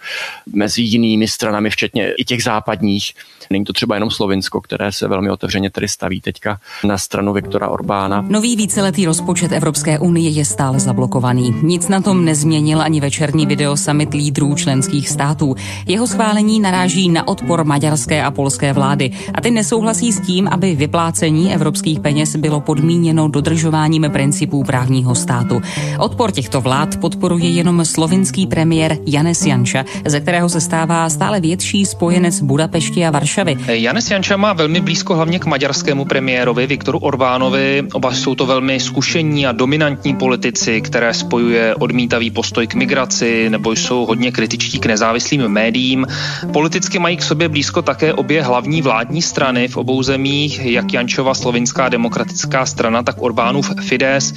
mezi 0.53 0.81
jinými 0.81 1.27
stranami, 1.27 1.69
včetně 1.69 2.13
i 2.17 2.25
těch 2.25 2.43
západních. 2.43 3.13
Není 3.49 3.65
to 3.65 3.73
třeba 3.73 3.95
jenom 3.95 4.11
Slovinsko, 4.11 4.61
které 4.61 4.91
se 4.91 5.07
velmi 5.07 5.29
otevřeně 5.29 5.69
tedy 5.69 5.87
staví 5.87 6.21
teďka 6.21 6.59
na 6.83 6.97
stranu 6.97 7.33
Viktora 7.33 7.67
Orbána. 7.67 8.21
Nový 8.21 8.52
víceletý 8.55 9.05
rozpočet 9.05 9.51
Evropské 9.51 9.99
unie 9.99 10.29
je 10.29 10.45
stále 10.45 10.79
zablokovaný. 10.79 11.55
Nic 11.61 11.87
na 11.87 12.01
tom 12.01 12.25
nezměnil 12.25 12.81
ani 12.81 13.01
večerní 13.01 13.45
video 13.45 13.77
summit 13.77 14.13
lídrů 14.13 14.55
členských 14.55 15.09
států. 15.09 15.55
Jeho 15.87 16.07
schválení 16.07 16.59
naráží 16.59 17.09
na 17.09 17.27
odpor 17.27 17.63
maďarské 17.63 18.23
a 18.23 18.31
polské 18.31 18.73
vlády 18.73 19.11
a 19.33 19.41
ty 19.41 19.51
nesouhlasí 19.51 20.11
s 20.11 20.19
tím, 20.19 20.47
aby 20.47 20.75
vyplácení 20.75 21.53
evropských 21.53 21.99
peněz 21.99 22.35
bylo 22.35 22.61
podmíněno 22.61 23.27
dodržováním 23.27 24.05
principů 24.11 24.63
právního 24.63 25.15
státu. 25.15 25.61
Odpor 25.99 26.31
těchto 26.31 26.61
vlád 26.61 26.97
podporuje 26.97 27.49
jenom 27.49 27.85
slovinský 27.85 28.47
premiér 28.47 28.97
Janes 29.05 29.45
Janša, 29.45 29.85
ze 30.05 30.19
kterého 30.19 30.49
se 30.49 30.61
stává 30.61 31.09
stále 31.09 31.39
větší 31.39 31.85
spojenec 31.85 32.41
Budapešti 32.41 33.05
a 33.05 33.11
Varšavy. 33.11 33.57
Janes 33.67 34.11
Janša 34.11 34.37
má 34.37 34.53
velmi 34.53 34.81
blízko 34.81 35.15
hlavně 35.15 35.39
k 35.39 35.45
maďarskému 35.45 36.05
premiérovi 36.05 36.67
Viktoru 36.67 36.99
Orbánovi. 36.99 37.83
Oba 37.93 38.13
jsou 38.13 38.35
to 38.35 38.42
velmi 38.45 38.79
zkušení 38.79 39.47
a 39.47 39.51
dominantní 39.51 40.15
politici, 40.15 40.81
které 40.81 41.13
spojuje 41.13 41.75
odmítavý 41.75 42.31
postoj 42.31 42.67
k 42.67 42.73
migraci 42.73 43.49
nebo 43.49 43.71
jsou 43.71 44.05
hodně 44.05 44.31
kritičtí 44.31 44.79
k 44.79 44.85
nezávislým 44.85 45.47
médiím. 45.47 46.07
Politicky 46.53 46.99
mají 46.99 47.17
k 47.17 47.23
sobě 47.23 47.49
blízko 47.49 47.81
také 47.81 48.13
obě 48.13 48.43
hlavní 48.43 48.81
vládní 48.81 49.21
strany 49.21 49.67
v 49.67 49.77
obou 49.77 50.03
zemích, 50.03 50.65
jak 50.65 50.93
Jančova 50.93 51.33
slovinská 51.33 51.89
demokratická 51.89 52.65
strana, 52.65 53.03
tak 53.03 53.21
Orbánův 53.21 53.71
Fides. 53.81 54.33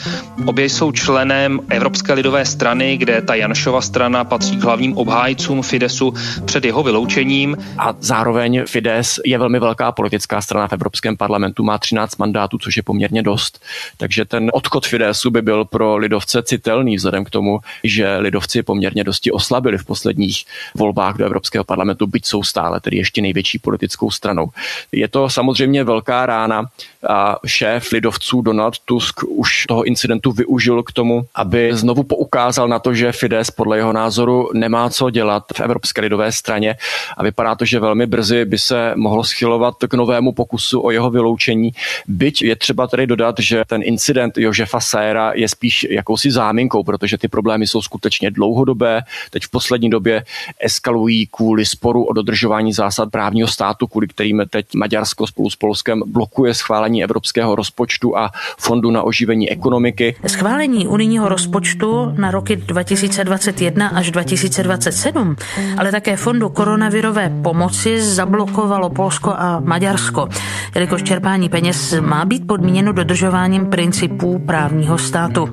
Obě 0.46 0.64
jsou 0.68 0.92
členem 0.92 1.60
Evropské 1.68 2.12
lidové 2.12 2.44
strany, 2.44 2.96
kde 2.96 3.22
ta 3.22 3.34
Janšova 3.34 3.80
strana 3.80 4.24
patří 4.24 4.56
k 4.56 4.64
hlavním 4.64 4.96
obhájcům 4.96 5.62
Fidesu 5.62 6.14
před 6.44 6.64
jeho 6.64 6.82
vyloučením. 6.82 7.56
A 7.78 7.94
zároveň 8.00 8.62
Fides 8.66 9.20
je 9.24 9.38
velmi 9.38 9.58
velká 9.60 9.92
politická 9.92 10.40
strana 10.40 10.68
v 10.68 10.72
Evropském 10.72 11.16
parlamentu, 11.16 11.62
má 11.62 11.78
13 11.78 12.16
mandátů, 12.16 12.58
což 12.58 12.76
je 12.76 12.82
poměrně 12.82 13.22
dost. 13.22 13.60
Takže 13.96 14.24
ten 14.24 14.50
odchod 14.52 14.86
Fidesu 14.86 15.30
by 15.30 15.42
byl 15.42 15.64
pro 15.64 15.96
lidovce 15.96 16.42
citelný 16.42 16.96
vzhledem 16.96 17.24
k 17.24 17.30
tomu, 17.30 17.60
že 17.84 18.16
lidovci 18.16 18.62
poměrně 18.62 19.04
dosti 19.04 19.30
oslabili 19.30 19.78
v 19.78 19.84
posledních 19.84 20.44
volbách 20.74 21.16
do 21.16 21.24
Evropského 21.24 21.64
parlamentu, 21.64 22.06
byť 22.06 22.26
jsou 22.26 22.42
stále 22.42 22.80
tedy 22.80 22.96
ještě 22.96 23.22
největší 23.22 23.58
politickou 23.58 24.10
stranou. 24.10 24.48
Je 24.92 25.08
to 25.08 25.30
samozřejmě 25.30 25.84
velká 25.84 26.26
rána 26.26 26.64
a 27.08 27.36
šéf 27.46 27.92
lidovců 27.92 28.42
Donald 28.42 28.78
Tusk 28.78 29.20
už 29.28 29.64
toho 29.68 29.84
incidentu 29.84 30.32
využil 30.32 30.82
k 30.82 30.92
tomu, 30.92 31.26
aby 31.34 31.70
znovu 31.72 32.02
poukázal 32.02 32.68
na 32.68 32.78
to, 32.78 32.94
že 32.94 33.12
Fides 33.12 33.50
podle 33.50 33.76
jeho 33.76 33.92
názoru 33.92 34.50
nemá 34.54 34.90
co 34.90 35.10
dělat 35.10 35.44
v 35.56 35.60
Evropské 35.60 36.00
lidové 36.00 36.32
straně 36.32 36.76
a 37.16 37.22
vypadá 37.22 37.54
to, 37.54 37.64
že 37.64 37.80
velmi 37.80 38.06
brzy 38.06 38.44
by 38.44 38.58
se 38.58 38.92
mohlo 38.96 39.24
schylovat 39.24 39.74
k 39.88 39.94
novému 39.94 40.32
pokusu 40.32 40.84
o 40.84 40.90
jeho 40.90 41.10
vyloučení. 41.10 41.70
Byť 42.08 42.42
je 42.42 42.56
třeba 42.56 42.86
tedy 42.86 43.06
dodat, 43.06 43.34
že 43.38 43.64
ten 43.66 43.82
incident 43.86 44.38
Jožefa 44.38 44.80
Sajera 44.80 45.32
je 45.34 45.48
spíš 45.48 45.86
jakousi 45.90 46.30
záminkou, 46.30 46.82
protože 46.82 47.18
ty 47.18 47.28
problémy 47.28 47.66
jsou 47.66 47.82
skutečně 47.82 48.30
dlouhodobé. 48.30 49.02
Teď 49.30 49.42
v 49.42 49.50
poslední 49.50 49.90
době 49.90 50.24
eskalují 50.60 51.26
kvůli 51.26 51.66
sporu 51.66 52.04
o 52.04 52.12
dodržování 52.12 52.72
zásad 52.72 53.10
právního 53.10 53.48
státu, 53.48 53.86
kvůli 53.86 54.08
kterým 54.08 54.42
teď 54.50 54.66
Maďarsko 54.74 55.26
spolu 55.26 55.50
s 55.50 55.56
Polskem 55.56 56.02
blokuje 56.06 56.54
schválení 56.54 57.04
evropského 57.04 57.54
rozpočtu 57.54 58.16
a 58.18 58.30
fondu 58.58 58.90
na 58.90 59.02
oživení 59.02 59.50
ekonomiky. 59.50 60.16
Schválení 60.26 60.86
unijního 60.86 61.28
rozpočtu 61.28 62.12
na 62.16 62.30
roky 62.30 62.56
2021 62.56 63.88
až 63.88 64.10
2027, 64.10 65.36
ale 65.78 65.92
také 65.92 66.16
fondu 66.16 66.48
koronavirové 66.48 67.32
pomoci 67.42 68.02
zablokovalo 68.02 68.90
Polsko 68.90 69.34
a 69.38 69.60
Maďarsko, 69.60 70.28
jelikož 70.74 71.02
čerpání 71.02 71.48
peněz 71.48 71.94
má 72.00 72.24
být 72.24 72.46
podmíněno 72.46 72.92
dodržováním 72.92 73.66
principů 73.76 74.38
právního 74.38 74.98
státu. 74.98 75.48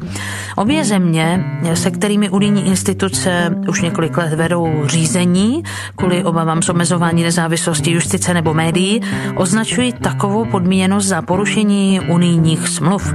Obě 0.56 0.86
země, 0.86 1.46
se 1.74 1.92
kterými 1.92 2.30
unijní 2.30 2.68
instituce 2.68 3.56
už 3.68 3.82
několik 3.82 4.18
let 4.18 4.34
vedou 4.34 4.68
řízení 4.86 5.64
kvůli 5.96 6.24
obavám 6.24 6.62
z 6.62 6.70
omezování 6.70 7.24
nezávislosti 7.24 7.92
justice 7.92 8.34
nebo 8.34 8.54
médií, 8.54 9.02
označují 9.36 9.94
takovou 9.94 10.46
podmíněnost 10.46 11.08
za 11.08 11.22
porušení 11.22 12.00
unijních 12.00 12.68
smluv. 12.68 13.14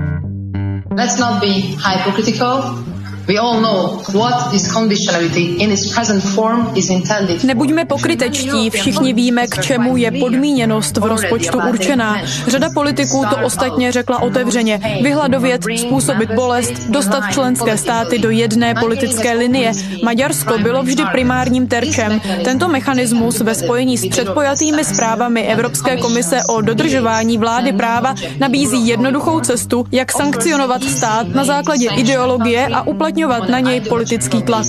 Let's 0.96 1.18
not 1.18 1.40
be 1.40 1.52
hypocritical. 1.88 2.78
Nebuďme 7.44 7.85
pokrytečtí, 7.85 8.70
všichni 8.70 9.12
víme, 9.12 9.47
k 9.47 9.64
čemu 9.64 9.97
je 9.97 10.11
podmíněnost 10.11 10.97
v 10.97 11.04
rozpočtu 11.04 11.58
určená. 11.68 12.16
Řada 12.47 12.70
politiků 12.75 13.25
to 13.30 13.37
ostatně 13.44 13.92
řekla 13.92 14.23
otevřeně. 14.23 14.80
Vyhladovět, 15.02 15.64
způsobit 15.76 16.30
bolest, 16.30 16.73
dostat 16.88 17.25
členské 17.32 17.76
státy 17.78 18.18
do 18.18 18.30
jedné 18.30 18.75
politické 18.75 19.32
linie. 19.32 19.73
Maďarsko 20.04 20.58
bylo 20.58 20.82
vždy 20.82 21.02
primárním 21.12 21.66
terčem. 21.66 22.20
Tento 22.44 22.68
mechanismus 22.68 23.40
ve 23.40 23.54
spojení 23.54 23.99
s 23.99 24.08
předpojatými 24.08 24.85
zprávami 24.85 25.42
Evropské 25.42 25.97
komise 25.97 26.40
o 26.49 26.61
dodržování 26.61 27.38
vlády 27.38 27.73
práva 27.73 28.14
nabízí 28.40 28.88
jednoduchou 28.88 29.40
cestu, 29.40 29.87
jak 29.92 30.12
sankcionovat 30.12 30.82
stát 30.85 31.28
na 31.28 31.44
základě 31.44 31.88
ideologie 31.97 32.66
a 32.66 32.82
uplatňovat 32.82 33.17
uplatňovat 33.25 33.48
na 33.48 33.60
něj 33.60 33.80
politický 33.80 34.42
tlak. 34.42 34.66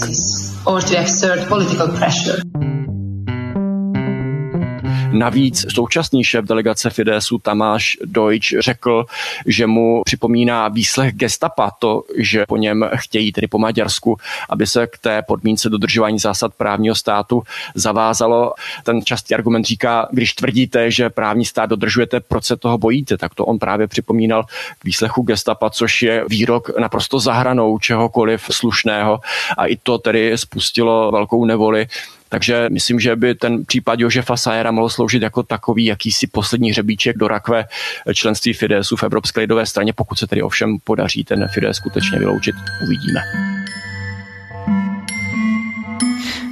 Navíc 5.11 5.65
současný 5.73 6.23
šéf 6.23 6.45
delegace 6.45 6.89
Fidesu 6.89 7.37
Tamáš 7.37 7.97
Deutsch 8.05 8.59
řekl, 8.59 9.05
že 9.45 9.67
mu 9.67 10.01
připomíná 10.05 10.67
výslech 10.67 11.13
gestapa 11.13 11.71
to, 11.79 12.03
že 12.17 12.45
po 12.47 12.57
něm 12.57 12.89
chtějí, 12.95 13.31
tedy 13.31 13.47
po 13.47 13.57
Maďarsku, 13.57 14.17
aby 14.49 14.67
se 14.67 14.87
k 14.87 14.97
té 14.97 15.21
podmínce 15.21 15.69
dodržování 15.69 16.19
zásad 16.19 16.53
právního 16.53 16.95
státu 16.95 17.41
zavázalo. 17.75 18.53
Ten 18.83 19.01
častý 19.01 19.35
argument 19.35 19.65
říká, 19.65 20.07
když 20.11 20.33
tvrdíte, 20.33 20.91
že 20.91 21.09
právní 21.09 21.45
stát 21.45 21.69
dodržujete, 21.69 22.19
proč 22.19 22.45
se 22.45 22.57
toho 22.57 22.77
bojíte, 22.77 23.17
tak 23.17 23.35
to 23.35 23.45
on 23.45 23.59
právě 23.59 23.87
připomínal 23.87 24.43
k 24.79 24.85
výslechu 24.85 25.21
gestapa, 25.21 25.69
což 25.69 26.01
je 26.01 26.25
výrok 26.29 26.77
naprosto 26.79 27.19
zahranou 27.19 27.79
čehokoliv 27.79 28.47
slušného 28.51 29.19
a 29.57 29.65
i 29.65 29.75
to 29.75 29.97
tedy 29.97 30.37
spustilo 30.37 31.11
velkou 31.11 31.45
nevoli 31.45 31.87
takže 32.29 32.67
myslím, 32.71 32.99
že 32.99 33.15
by 33.15 33.35
ten 33.35 33.65
případ 33.65 33.99
Jožefa 33.99 34.37
Sajera 34.37 34.71
mohl 34.71 34.89
sloužit 34.89 35.21
jako 35.21 35.43
takový 35.43 35.85
jakýsi 35.85 36.27
poslední 36.27 36.71
hřebíček 36.71 37.17
do 37.17 37.27
rakve 37.27 37.65
členství 38.13 38.53
Fidesu 38.53 38.95
v 38.95 39.03
Evropské 39.03 39.41
lidové 39.41 39.65
straně, 39.65 39.93
pokud 39.93 40.19
se 40.19 40.27
tedy 40.27 40.41
ovšem 40.41 40.77
podaří 40.83 41.23
ten 41.23 41.47
Fides 41.53 41.77
skutečně 41.77 42.19
vyloučit. 42.19 42.55
Uvidíme. 42.83 43.58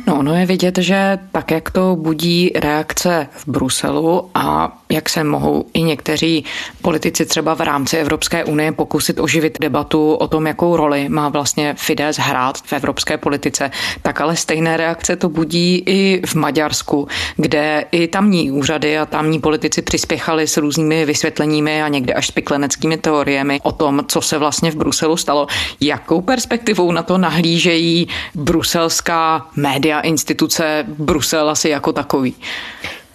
No, 0.07 0.19
ono 0.19 0.35
je 0.35 0.45
vidět, 0.45 0.77
že 0.77 1.19
tak, 1.31 1.51
jak 1.51 1.71
to 1.71 1.95
budí 1.95 2.51
reakce 2.55 3.27
v 3.31 3.47
Bruselu 3.47 4.29
a 4.35 4.77
jak 4.89 5.09
se 5.09 5.23
mohou 5.23 5.65
i 5.73 5.81
někteří 5.83 6.45
politici 6.81 7.25
třeba 7.25 7.53
v 7.53 7.61
rámci 7.61 7.97
Evropské 7.97 8.43
unie 8.43 8.71
pokusit 8.71 9.19
oživit 9.19 9.57
debatu 9.61 10.13
o 10.13 10.27
tom, 10.27 10.47
jakou 10.47 10.77
roli 10.77 11.09
má 11.09 11.29
vlastně 11.29 11.75
Fidesz 11.77 12.17
hrát 12.17 12.57
v 12.57 12.73
evropské 12.73 13.17
politice, 13.17 13.71
tak 14.01 14.21
ale 14.21 14.35
stejné 14.35 14.77
reakce 14.77 15.15
to 15.15 15.29
budí 15.29 15.83
i 15.85 16.21
v 16.25 16.35
Maďarsku, 16.35 17.07
kde 17.35 17.85
i 17.91 18.07
tamní 18.07 18.51
úřady 18.51 18.97
a 18.97 19.05
tamní 19.05 19.39
politici 19.39 19.81
přispěchali 19.81 20.47
s 20.47 20.57
různými 20.57 21.05
vysvětleními 21.05 21.83
a 21.83 21.87
někde 21.87 22.13
až 22.13 22.27
spikleneckými 22.27 22.97
teoriemi 22.97 23.59
o 23.63 23.71
tom, 23.71 24.05
co 24.07 24.21
se 24.21 24.37
vlastně 24.37 24.71
v 24.71 24.75
Bruselu 24.75 25.17
stalo. 25.17 25.47
Jakou 25.81 26.21
perspektivou 26.21 26.91
na 26.91 27.03
to 27.03 27.17
nahlížejí 27.17 28.07
bruselská 28.35 29.45
média 29.55 29.96
instituce 29.99 30.85
Brusel 30.87 31.49
asi 31.49 31.69
jako 31.69 31.93
takový. 31.93 32.35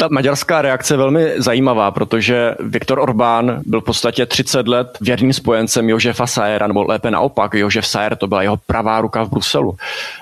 Ta 0.03 0.09
maďarská 0.11 0.63
reakce 0.63 0.95
je 0.95 0.99
velmi 0.99 1.33
zajímavá, 1.37 1.91
protože 1.91 2.55
Viktor 2.61 2.99
Orbán 2.99 3.61
byl 3.67 3.81
v 3.81 3.85
podstatě 3.85 4.27
30 4.27 4.69
let 4.69 4.99
věrným 5.01 5.33
spojencem 5.33 5.89
Jožefa 5.89 6.27
Sajera, 6.27 6.67
nebo 6.67 6.85
lépe 6.85 7.11
naopak, 7.11 7.55
Jožef 7.55 7.87
Sajer 7.87 8.17
to 8.17 8.27
byla 8.27 8.43
jeho 8.43 8.57
pravá 8.57 9.01
ruka 9.01 9.23
v 9.23 9.31
Bruselu. 9.31 9.77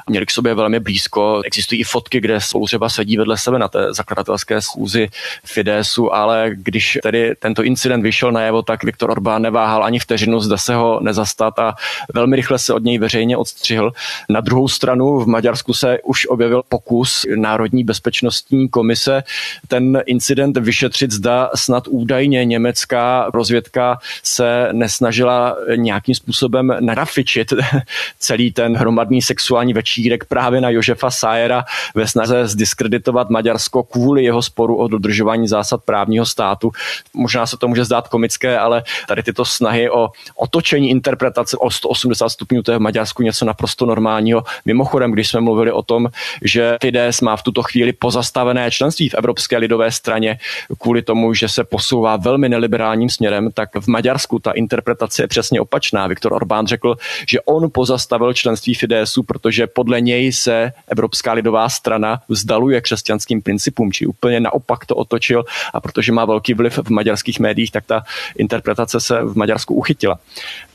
Měli 0.09 0.27
k 0.27 0.31
sobě 0.31 0.55
velmi 0.55 0.81
blízko, 0.81 1.43
existují 1.45 1.81
i 1.81 1.85
fotky, 1.85 2.21
kde 2.21 2.41
spolu 2.41 2.67
třeba 2.67 2.89
sedí 2.89 3.17
vedle 3.17 3.39
sebe 3.39 3.59
na 3.59 3.69
té 3.69 3.95
zakladatelské 3.95 4.61
schůzi 4.61 5.09
Fidesu, 5.45 6.15
ale 6.15 6.51
když 6.55 6.99
tedy 7.03 7.35
tento 7.39 7.63
incident 7.63 8.03
vyšel 8.03 8.33
najevo, 8.33 8.63
tak 8.63 8.85
Viktor 8.85 9.11
Orbán 9.11 9.43
neváhal 9.43 9.85
ani 9.85 9.99
vteřinu, 9.99 10.41
zda 10.41 10.57
se 10.57 10.75
ho 10.75 11.01
nezastat 11.03 11.59
a 11.59 11.75
velmi 12.15 12.37
rychle 12.37 12.59
se 12.59 12.75
od 12.75 12.85
něj 12.85 12.99
veřejně 12.99 13.37
odstřihl. 13.37 13.93
Na 14.29 14.41
druhou 14.41 14.69
stranu 14.69 15.21
v 15.21 15.27
Maďarsku 15.27 15.75
se 15.75 15.99
už 16.05 16.27
objevil 16.27 16.63
pokus 16.69 17.27
Národní 17.37 17.85
bezpečnostní 17.85 18.69
komise 18.69 19.23
ten 19.71 20.03
incident 20.07 20.57
vyšetřit, 20.57 21.11
zda 21.11 21.51
snad 21.55 21.89
údajně 21.89 22.45
německá 22.45 23.31
rozvědka 23.35 23.99
se 24.23 24.69
nesnažila 24.73 25.57
nějakým 25.77 26.15
způsobem 26.15 26.77
narafičit 26.81 27.53
celý 28.19 28.53
ten 28.53 28.77
hromadný 28.77 29.23
sexuální 29.23 29.73
večírek 29.73 30.25
právě 30.25 30.61
na 30.61 30.71
Jožefa 30.71 31.11
Sajera 31.11 31.65
ve 31.95 32.09
snaze 32.09 32.47
zdiskreditovat 32.47 33.31
Maďarsko 33.31 33.83
kvůli 33.83 34.25
jeho 34.25 34.43
sporu 34.43 34.77
o 34.77 34.89
dodržování 34.89 35.49
zásad 35.49 35.85
právního 35.85 36.27
státu. 36.27 36.71
Možná 37.15 37.47
se 37.47 37.57
to 37.57 37.69
může 37.69 37.85
zdát 37.85 38.09
komické, 38.09 38.59
ale 38.59 38.83
tady 39.09 39.23
tyto 39.23 39.45
snahy 39.45 39.91
o 39.91 40.11
otočení 40.35 40.91
interpretace 40.91 41.57
o 41.57 41.71
180 41.71 42.29
stupňů, 42.29 42.63
to 42.63 42.73
je 42.73 42.79
v 42.79 42.81
Maďarsku 42.81 43.23
něco 43.23 43.45
naprosto 43.45 43.87
normálního. 43.87 44.43
Mimochodem, 44.65 45.13
když 45.13 45.29
jsme 45.29 45.41
mluvili 45.41 45.73
o 45.73 45.83
tom, 45.83 46.09
že 46.43 46.77
Fides 46.83 47.21
má 47.21 47.37
v 47.37 47.43
tuto 47.43 47.63
chvíli 47.63 47.93
pozastavené 47.93 48.71
členství 48.71 49.09
v 49.09 49.15
Evropské 49.15 49.60
lidové 49.61 49.93
straně 49.93 50.39
kvůli 50.79 51.03
tomu, 51.03 51.35
že 51.35 51.49
se 51.49 51.65
posouvá 51.65 52.17
velmi 52.17 52.49
neliberálním 52.49 53.11
směrem, 53.11 53.51
tak 53.55 53.69
v 53.81 53.87
Maďarsku 53.87 54.39
ta 54.39 54.53
interpretace 54.53 55.23
je 55.23 55.27
přesně 55.27 55.61
opačná. 55.61 56.07
Viktor 56.07 56.33
Orbán 56.33 56.67
řekl, 56.67 56.97
že 57.29 57.41
on 57.41 57.71
pozastavil 57.71 58.35
členství 58.35 58.75
Fidesu, 58.75 59.23
protože 59.23 59.67
podle 59.67 60.01
něj 60.01 60.33
se 60.33 60.73
Evropská 60.89 61.33
lidová 61.33 61.69
strana 61.69 62.21
vzdaluje 62.29 62.81
křesťanským 62.81 63.43
principům, 63.43 63.93
či 63.93 64.07
úplně 64.07 64.41
naopak 64.41 64.87
to 64.87 64.97
otočil 64.97 65.45
a 65.73 65.81
protože 65.81 66.13
má 66.13 66.25
velký 66.25 66.55
vliv 66.55 66.79
v 66.79 66.91
maďarských 66.91 67.41
médiích, 67.41 67.71
tak 67.71 67.87
ta 67.87 68.03
interpretace 68.39 69.01
se 69.01 69.23
v 69.23 69.37
Maďarsku 69.37 69.75
uchytila. 69.75 70.19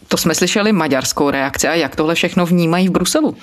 To 0.08 0.17
jsme 0.17 0.36
slyšeli 0.36 0.71
maďarskou 0.71 1.30
reakci 1.30 1.67
a 1.67 1.74
jak 1.74 1.95
tohle 1.95 2.15
všechno 2.15 2.45
vnímají 2.45 2.88
v 2.88 2.91
Bruselu? 2.91 3.38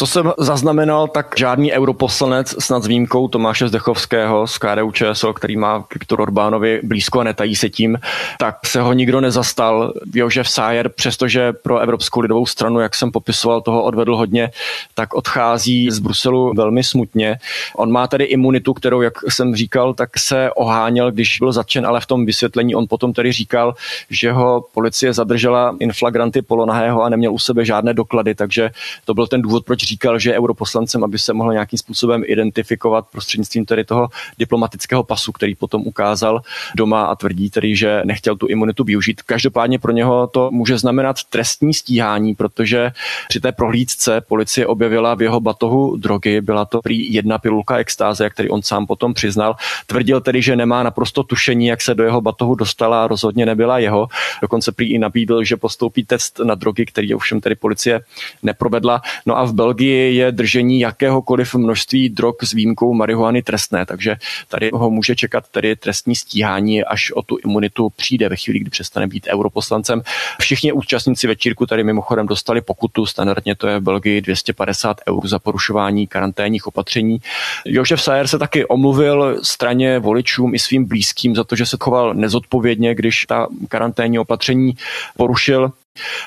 Co 0.00 0.06
jsem 0.06 0.32
zaznamenal, 0.38 1.08
tak 1.08 1.34
žádný 1.36 1.72
europoslanec, 1.72 2.54
snad 2.58 2.82
s 2.82 2.86
výjimkou 2.86 3.28
Tomáše 3.28 3.68
Zdechovského 3.68 4.46
z 4.46 4.58
KDU 4.58 4.90
ČSL, 4.92 5.32
který 5.32 5.56
má 5.56 5.84
k 5.88 6.12
Orbánovi 6.12 6.80
blízko 6.82 7.20
a 7.20 7.24
netají 7.24 7.56
se 7.56 7.70
tím, 7.70 7.98
tak 8.38 8.66
se 8.66 8.80
ho 8.80 8.92
nikdo 8.92 9.20
nezastal. 9.20 9.92
Jožef 10.14 10.48
Sájer, 10.48 10.88
přestože 10.88 11.52
pro 11.52 11.78
Evropskou 11.78 12.20
lidovou 12.20 12.46
stranu, 12.46 12.80
jak 12.80 12.94
jsem 12.94 13.10
popisoval, 13.10 13.60
toho 13.60 13.82
odvedl 13.82 14.16
hodně, 14.16 14.50
tak 14.94 15.14
odchází 15.14 15.90
z 15.90 15.98
Bruselu 15.98 16.52
velmi 16.56 16.84
smutně. 16.84 17.36
On 17.76 17.92
má 17.92 18.06
tedy 18.06 18.24
imunitu, 18.24 18.74
kterou, 18.74 19.00
jak 19.00 19.14
jsem 19.28 19.56
říkal, 19.56 19.94
tak 19.94 20.18
se 20.18 20.50
oháněl, 20.56 21.10
když 21.12 21.38
byl 21.38 21.52
zatčen, 21.52 21.86
ale 21.86 22.00
v 22.00 22.06
tom 22.06 22.26
vysvětlení 22.26 22.74
on 22.74 22.86
potom 22.88 23.12
tedy 23.12 23.32
říkal, 23.32 23.74
že 24.10 24.32
ho 24.32 24.64
policie 24.74 25.12
zadržela 25.12 25.76
inflagranty 25.80 26.42
polonahého 26.42 27.02
a 27.02 27.08
neměl 27.08 27.32
u 27.32 27.38
sebe 27.38 27.64
žádné 27.64 27.94
doklady, 27.94 28.34
takže 28.34 28.70
to 29.04 29.14
byl 29.14 29.26
ten 29.26 29.42
důvod, 29.42 29.64
proč 29.64 29.89
říkal, 29.90 30.18
že 30.18 30.30
je 30.30 30.38
europoslancem, 30.38 31.04
aby 31.04 31.18
se 31.18 31.32
mohl 31.32 31.52
nějakým 31.52 31.78
způsobem 31.78 32.22
identifikovat 32.26 33.06
prostřednictvím 33.12 33.64
tedy 33.66 33.84
toho 33.84 34.08
diplomatického 34.38 35.02
pasu, 35.02 35.32
který 35.32 35.54
potom 35.54 35.82
ukázal 35.82 36.42
doma 36.76 37.04
a 37.10 37.14
tvrdí 37.14 37.50
tedy, 37.50 37.76
že 37.76 38.02
nechtěl 38.04 38.36
tu 38.36 38.46
imunitu 38.46 38.84
využít. 38.84 39.22
Každopádně 39.22 39.78
pro 39.78 39.92
něho 39.92 40.26
to 40.26 40.50
může 40.50 40.78
znamenat 40.78 41.16
trestní 41.30 41.74
stíhání, 41.74 42.34
protože 42.34 42.92
při 43.28 43.40
té 43.40 43.52
prohlídce 43.52 44.20
policie 44.20 44.66
objevila 44.66 45.14
v 45.14 45.22
jeho 45.22 45.40
batohu 45.40 45.96
drogy, 45.96 46.40
byla 46.40 46.64
to 46.64 46.80
prý 46.80 47.12
jedna 47.12 47.38
pilulka 47.38 47.76
extáze, 47.76 48.30
který 48.30 48.48
on 48.50 48.62
sám 48.62 48.86
potom 48.86 49.14
přiznal. 49.14 49.56
Tvrdil 49.86 50.20
tedy, 50.20 50.42
že 50.42 50.56
nemá 50.56 50.82
naprosto 50.82 51.22
tušení, 51.22 51.66
jak 51.66 51.82
se 51.82 51.94
do 51.94 52.04
jeho 52.04 52.20
batohu 52.20 52.54
dostala, 52.54 53.06
rozhodně 53.06 53.46
nebyla 53.46 53.78
jeho. 53.78 54.08
Dokonce 54.42 54.72
prý 54.72 54.94
i 54.94 54.98
nabídl, 54.98 55.44
že 55.44 55.56
postoupí 55.56 56.04
test 56.04 56.38
na 56.44 56.54
drogy, 56.54 56.86
který 56.86 57.14
ovšem 57.14 57.40
tedy 57.40 57.54
policie 57.54 58.00
neprovedla. 58.42 59.02
No 59.26 59.38
a 59.38 59.44
v 59.44 59.52
Belgii 59.52 59.79
Belgii 59.80 60.16
je 60.16 60.32
držení 60.32 60.80
jakéhokoliv 60.80 61.54
množství 61.54 62.08
drog 62.08 62.34
s 62.42 62.52
výjimkou 62.52 62.94
marihuany 62.94 63.42
trestné, 63.42 63.86
takže 63.86 64.16
tady 64.48 64.70
ho 64.72 64.90
může 64.90 65.16
čekat 65.16 65.48
tedy 65.48 65.76
trestní 65.76 66.16
stíhání, 66.16 66.84
až 66.84 67.12
o 67.12 67.22
tu 67.22 67.36
imunitu 67.44 67.90
přijde 67.96 68.28
ve 68.28 68.36
chvíli, 68.36 68.58
kdy 68.58 68.70
přestane 68.70 69.06
být 69.06 69.26
europoslancem. 69.30 70.02
Všichni 70.40 70.72
účastníci 70.72 71.26
večírku 71.26 71.66
tady 71.66 71.84
mimochodem 71.84 72.26
dostali 72.26 72.60
pokutu, 72.60 73.06
standardně 73.06 73.54
to 73.54 73.68
je 73.68 73.78
v 73.78 73.82
Belgii 73.82 74.20
250 74.20 74.96
eur 75.08 75.28
za 75.28 75.38
porušování 75.38 76.06
karanténních 76.06 76.66
opatření. 76.66 77.18
Jožef 77.66 78.02
Sajer 78.02 78.26
se 78.26 78.38
taky 78.38 78.66
omluvil 78.66 79.38
straně 79.42 79.98
voličům 79.98 80.54
i 80.54 80.58
svým 80.58 80.84
blízkým 80.84 81.34
za 81.36 81.44
to, 81.44 81.56
že 81.56 81.66
se 81.66 81.76
choval 81.80 82.14
nezodpovědně, 82.14 82.94
když 82.94 83.26
ta 83.26 83.46
karanténní 83.68 84.18
opatření 84.18 84.74
porušil. 85.16 85.72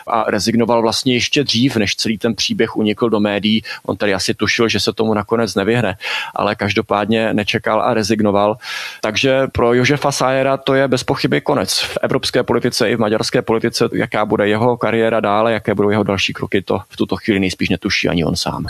A 0.08 0.24
rezignoval 0.28 0.82
vlastně 0.82 1.14
ještě 1.14 1.44
dřív, 1.44 1.76
než 1.76 1.96
celý 1.96 2.18
ten 2.18 2.36
příběh 2.36 2.76
unikl 2.76 3.10
do 3.10 3.20
médií. 3.20 3.64
On 3.86 3.98
tady 3.98 4.14
asi 4.14 4.34
tušil, 4.34 4.68
že 4.70 4.80
se 4.80 4.94
tomu 4.94 5.14
nakonec 5.14 5.56
nevyhne, 5.56 5.98
ale 6.36 6.56
každopádně 6.56 7.34
nečekal 7.34 7.82
a 7.82 7.94
rezignoval. 7.94 8.58
Takže 9.02 9.48
pro 9.48 9.74
Jožefa 9.74 10.12
Sajera 10.12 10.58
to 10.58 10.74
je 10.74 10.88
bez 10.88 11.04
pochyby 11.04 11.42
konec. 11.42 11.80
V 11.80 11.98
evropské 12.02 12.44
politice 12.44 12.90
i 12.90 12.96
v 12.96 13.00
maďarské 13.00 13.42
politice, 13.42 13.90
jaká 13.94 14.26
bude 14.26 14.48
jeho 14.48 14.78
kariéra 14.78 15.20
dále, 15.20 15.54
jaké 15.54 15.76
budou 15.76 15.90
jeho 15.90 16.04
další 16.04 16.34
kroky, 16.34 16.62
to 16.62 16.80
v 16.90 16.98
tuto 16.98 17.16
chvíli 17.16 17.40
nejspíš 17.40 17.70
netuší 17.70 18.10
ani 18.10 18.26
on 18.26 18.36
sám. 18.36 18.66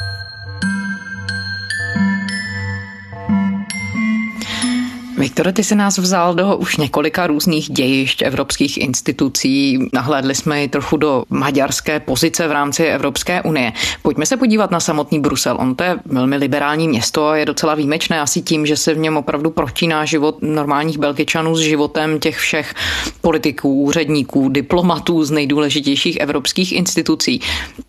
Viktore, 5.23 5.53
ty 5.53 5.63
si 5.63 5.75
nás 5.75 5.97
vzal 5.97 6.35
do 6.35 6.57
už 6.57 6.77
několika 6.77 7.27
různých 7.27 7.69
dějišť 7.69 8.21
evropských 8.21 8.77
institucí. 8.77 9.79
Nahlédli 9.93 10.35
jsme 10.35 10.63
i 10.63 10.67
trochu 10.67 10.97
do 10.97 11.23
maďarské 11.29 11.99
pozice 11.99 12.47
v 12.47 12.51
rámci 12.51 12.83
Evropské 12.83 13.41
unie. 13.41 13.73
Pojďme 14.01 14.25
se 14.25 14.37
podívat 14.37 14.71
na 14.71 14.79
samotný 14.79 15.19
Brusel. 15.19 15.57
On 15.59 15.75
to 15.75 15.83
je 15.83 15.99
velmi 16.05 16.37
liberální 16.37 16.87
město 16.87 17.27
a 17.27 17.37
je 17.37 17.45
docela 17.45 17.75
výjimečné 17.75 18.21
asi 18.21 18.41
tím, 18.41 18.65
že 18.65 18.77
se 18.77 18.93
v 18.93 18.97
něm 18.97 19.17
opravdu 19.17 19.49
protíná 19.49 20.05
život 20.05 20.37
normálních 20.41 20.97
Belgičanů 20.97 21.55
s 21.55 21.59
životem 21.59 22.19
těch 22.19 22.37
všech 22.37 22.73
politiků, 23.21 23.81
úředníků, 23.83 24.49
diplomatů 24.49 25.23
z 25.23 25.31
nejdůležitějších 25.31 26.17
evropských 26.19 26.71
institucí. 26.71 27.39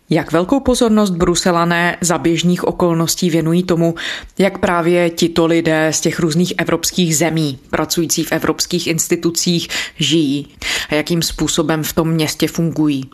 Jak 0.09 0.31
velkou 0.31 0.59
pozornost 0.59 1.09
Bruselané 1.09 1.97
za 2.01 2.17
běžných 2.17 2.63
okolností 2.63 3.29
věnují 3.29 3.63
tomu, 3.63 3.95
jak 4.37 4.57
právě 4.57 5.09
tito 5.09 5.45
lidé 5.45 5.93
z 5.93 6.01
těch 6.01 6.19
různých 6.19 6.53
evropských 6.57 7.17
zemí, 7.17 7.59
pracující 7.69 8.23
v 8.23 8.31
evropských 8.31 8.87
institucích, 8.87 9.67
žijí 9.99 10.47
a 10.89 10.95
jakým 10.95 11.21
způsobem 11.21 11.83
v 11.83 11.93
tom 11.93 12.09
městě 12.09 12.47
fungují? 12.47 13.09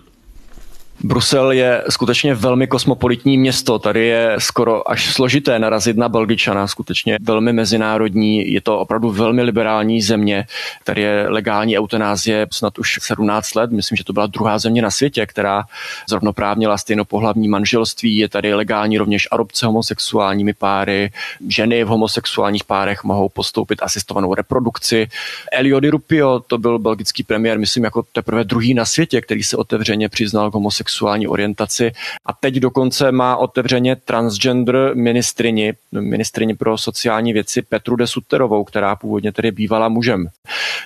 Brusel 1.04 1.52
je 1.52 1.84
skutečně 1.90 2.36
velmi 2.36 2.68
kosmopolitní 2.68 3.38
město. 3.38 3.80
Tady 3.80 4.06
je 4.06 4.36
skoro 4.38 4.92
až 4.92 5.14
složité 5.14 5.60
narazit 5.60 5.98
na 5.98 6.10
Belgičana, 6.10 6.68
skutečně 6.68 7.18
velmi 7.22 7.54
mezinárodní. 7.54 8.54
Je 8.54 8.62
to 8.62 8.80
opravdu 8.80 9.12
velmi 9.12 9.42
liberální 9.42 10.02
země. 10.02 10.46
Tady 10.84 11.02
je 11.02 11.26
legální 11.30 11.80
eutanázie 11.80 12.48
snad 12.52 12.80
už 12.80 13.00
17 13.02 13.56
let. 13.56 13.72
Myslím, 13.72 13.96
že 13.96 14.04
to 14.04 14.14
byla 14.14 14.28
druhá 14.28 14.60
země 14.60 14.82
na 14.82 14.92
světě, 14.92 15.26
která 15.26 15.64
zrovnoprávnila 16.10 16.78
stejnopohlavní 16.78 17.48
manželství. 17.48 18.18
Je 18.18 18.30
tady 18.30 18.54
legální 18.54 18.98
rovněž 18.98 19.28
adopce 19.32 19.66
homosexuálními 19.66 20.54
páry. 20.54 21.12
Ženy 21.48 21.84
v 21.84 21.88
homosexuálních 21.88 22.64
párech 22.64 23.04
mohou 23.04 23.30
postoupit 23.30 23.80
asistovanou 23.84 24.34
reprodukci. 24.34 25.08
Elio 25.52 25.80
Di 25.80 25.90
Rupio, 25.90 26.40
to 26.40 26.58
byl 26.58 26.80
belgický 26.80 27.24
premiér, 27.24 27.60
myslím, 27.60 27.84
jako 27.84 28.04
teprve 28.12 28.44
druhý 28.44 28.74
na 28.74 28.86
světě, 28.86 29.22
který 29.22 29.44
se 29.44 29.58
otevřeně 29.58 30.10
přiznal 30.10 30.52
k 30.52 30.54
homosexuálním 30.54 30.91
sexuální 30.92 31.28
orientaci 31.28 31.92
a 32.26 32.34
teď 32.34 32.56
dokonce 32.56 33.12
má 33.12 33.38
otevřeně 33.38 33.96
transgender 33.96 34.92
ministrini, 34.94 35.74
ministrini 35.92 36.56
pro 36.56 36.78
sociální 36.78 37.34
věci 37.34 37.62
Petru 37.62 37.96
de 37.96 38.08
Suterovou, 38.08 38.64
která 38.64 38.96
původně 38.96 39.32
tedy 39.32 39.52
bývala 39.52 39.90
mužem. 39.90 40.28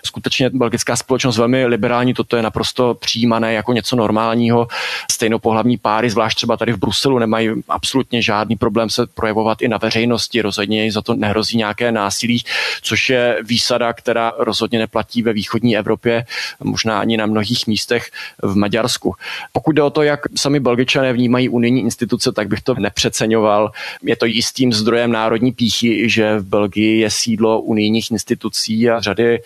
Skutečně 0.06 0.50
belgická 0.50 0.96
společnost 0.96 1.38
velmi 1.38 1.66
liberální, 1.66 2.14
toto 2.14 2.36
je 2.36 2.44
naprosto 2.44 2.94
přijímané 2.94 3.54
jako 3.54 3.74
něco 3.74 3.96
normálního. 3.96 4.68
Stejnopohlavní 5.12 5.78
páry, 5.78 6.10
zvlášť 6.10 6.36
třeba 6.36 6.58
tady 6.58 6.74
v 6.74 6.78
Bruselu, 6.78 7.20
nemají 7.20 7.50
absolutně 7.70 8.22
žádný 8.22 8.56
problém 8.56 8.90
se 8.90 9.08
projevovat 9.08 9.62
i 9.62 9.68
na 9.68 9.78
veřejnosti, 9.78 10.42
rozhodně 10.42 10.92
za 10.92 11.02
to 11.02 11.14
nehrozí 11.14 11.58
nějaké 11.58 11.92
násilí, 11.92 12.44
což 12.82 13.10
je 13.10 13.38
výsada, 13.44 13.94
která 13.94 14.34
rozhodně 14.38 14.80
neplatí 14.80 15.22
ve 15.22 15.34
východní 15.34 15.78
Evropě, 15.78 16.26
možná 16.64 17.00
ani 17.00 17.18
na 17.18 17.26
mnohých 17.26 17.68
místech 17.68 18.12
v 18.42 18.56
Maďarsku. 18.56 19.16
Pokud 19.52 19.72
jde 19.72 19.84
o 19.84 19.90
to, 19.90 20.04
jak 20.04 20.20
sami 20.36 20.60
Belgičané 20.60 21.14
vnímají 21.14 21.50
unijní 21.50 21.82
instituce, 21.82 22.32
tak 22.32 22.48
bych 22.48 22.62
to 22.62 22.74
nepřeceňoval. 22.74 23.72
Je 24.04 24.16
to 24.16 24.26
jistým 24.26 24.74
zdrojem 24.74 25.12
národní 25.12 25.52
píchy, 25.52 26.10
že 26.10 26.40
v 26.40 26.46
Belgii 26.46 27.00
je 27.00 27.12
sídlo 27.12 27.62
unijních 27.62 28.12
institucí 28.12 28.90
a 28.90 29.00
řady 29.00 29.40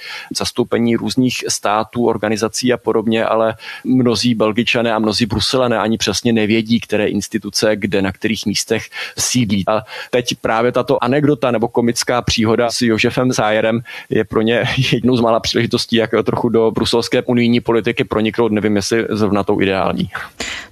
zastoupení 0.49 0.95
různých 0.95 1.43
států, 1.47 2.07
organizací 2.07 2.73
a 2.73 2.77
podobně, 2.77 3.25
ale 3.25 3.53
mnozí 3.83 4.35
Belgičané 4.35 4.93
a 4.93 4.99
mnozí 4.99 5.25
Bruselané 5.25 5.77
ani 5.77 5.97
přesně 5.97 6.33
nevědí, 6.33 6.79
které 6.79 7.05
instituce, 7.07 7.75
kde, 7.75 8.01
na 8.01 8.11
kterých 8.11 8.45
místech 8.45 8.89
sídlí. 9.17 9.63
A 9.67 9.81
teď 10.09 10.35
právě 10.41 10.71
tato 10.71 11.03
anekdota 11.03 11.51
nebo 11.51 11.67
komická 11.67 12.21
příhoda 12.21 12.71
s 12.71 12.81
Jožefem 12.81 13.33
Sájerem 13.33 13.81
je 14.09 14.23
pro 14.23 14.41
ně 14.41 14.63
jednou 14.91 15.17
z 15.17 15.21
mála 15.21 15.39
příležitostí, 15.39 15.95
jak 15.95 16.11
trochu 16.23 16.49
do 16.49 16.71
bruselské 16.71 17.21
unijní 17.21 17.61
politiky 17.61 18.03
proniknout, 18.03 18.51
nevím, 18.51 18.75
jestli 18.75 19.05
zrovna 19.09 19.43
tou 19.43 19.61
ideální. 19.61 20.09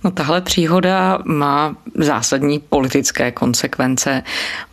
No 0.03 0.11
tahle 0.11 0.41
příhoda 0.41 1.19
má 1.25 1.75
zásadní 1.95 2.59
politické 2.59 3.31
konsekvence, 3.31 4.23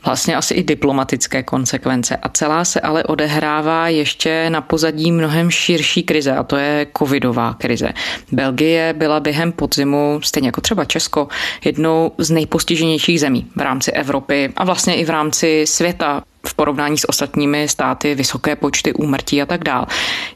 vlastně 0.05 0.37
asi 0.37 0.55
i 0.55 0.63
diplomatické 0.63 1.43
konsekvence 1.43 2.17
a 2.17 2.29
celá 2.29 2.65
se 2.65 2.81
ale 2.81 3.05
odehrává 3.05 3.89
ještě 3.89 4.51
na 4.51 4.61
pozadí 4.61 5.13
mnohem 5.13 5.51
širší 5.51 6.03
krize 6.03 6.33
a 6.37 6.43
to 6.43 6.57
je 6.57 6.87
covidová 6.99 7.55
krize. 7.55 7.93
Belgie 8.33 8.95
byla 8.99 9.21
během 9.21 9.53
podzimu, 9.53 10.21
stejně 10.23 10.49
jako 10.49 10.61
třeba 10.61 10.85
Česko, 10.85 11.29
jednou 11.65 12.13
z 12.19 12.31
nejpostiženějších 12.31 13.21
zemí 13.21 13.47
v 13.57 13.61
rámci 13.61 13.93
Evropy 13.93 14.53
a 14.57 14.65
vlastně 14.65 14.95
i 14.95 15.05
v 15.05 15.11
rámci 15.11 15.65
světa 15.67 16.23
v 16.49 16.55
porovnání 16.55 16.99
s 16.99 17.09
ostatními 17.09 17.69
státy 17.69 18.15
vysoké 18.15 18.57
počty 18.57 18.93
úmrtí 18.93 19.43
a 19.43 19.47
tak 19.47 19.65
dál. 19.65 19.87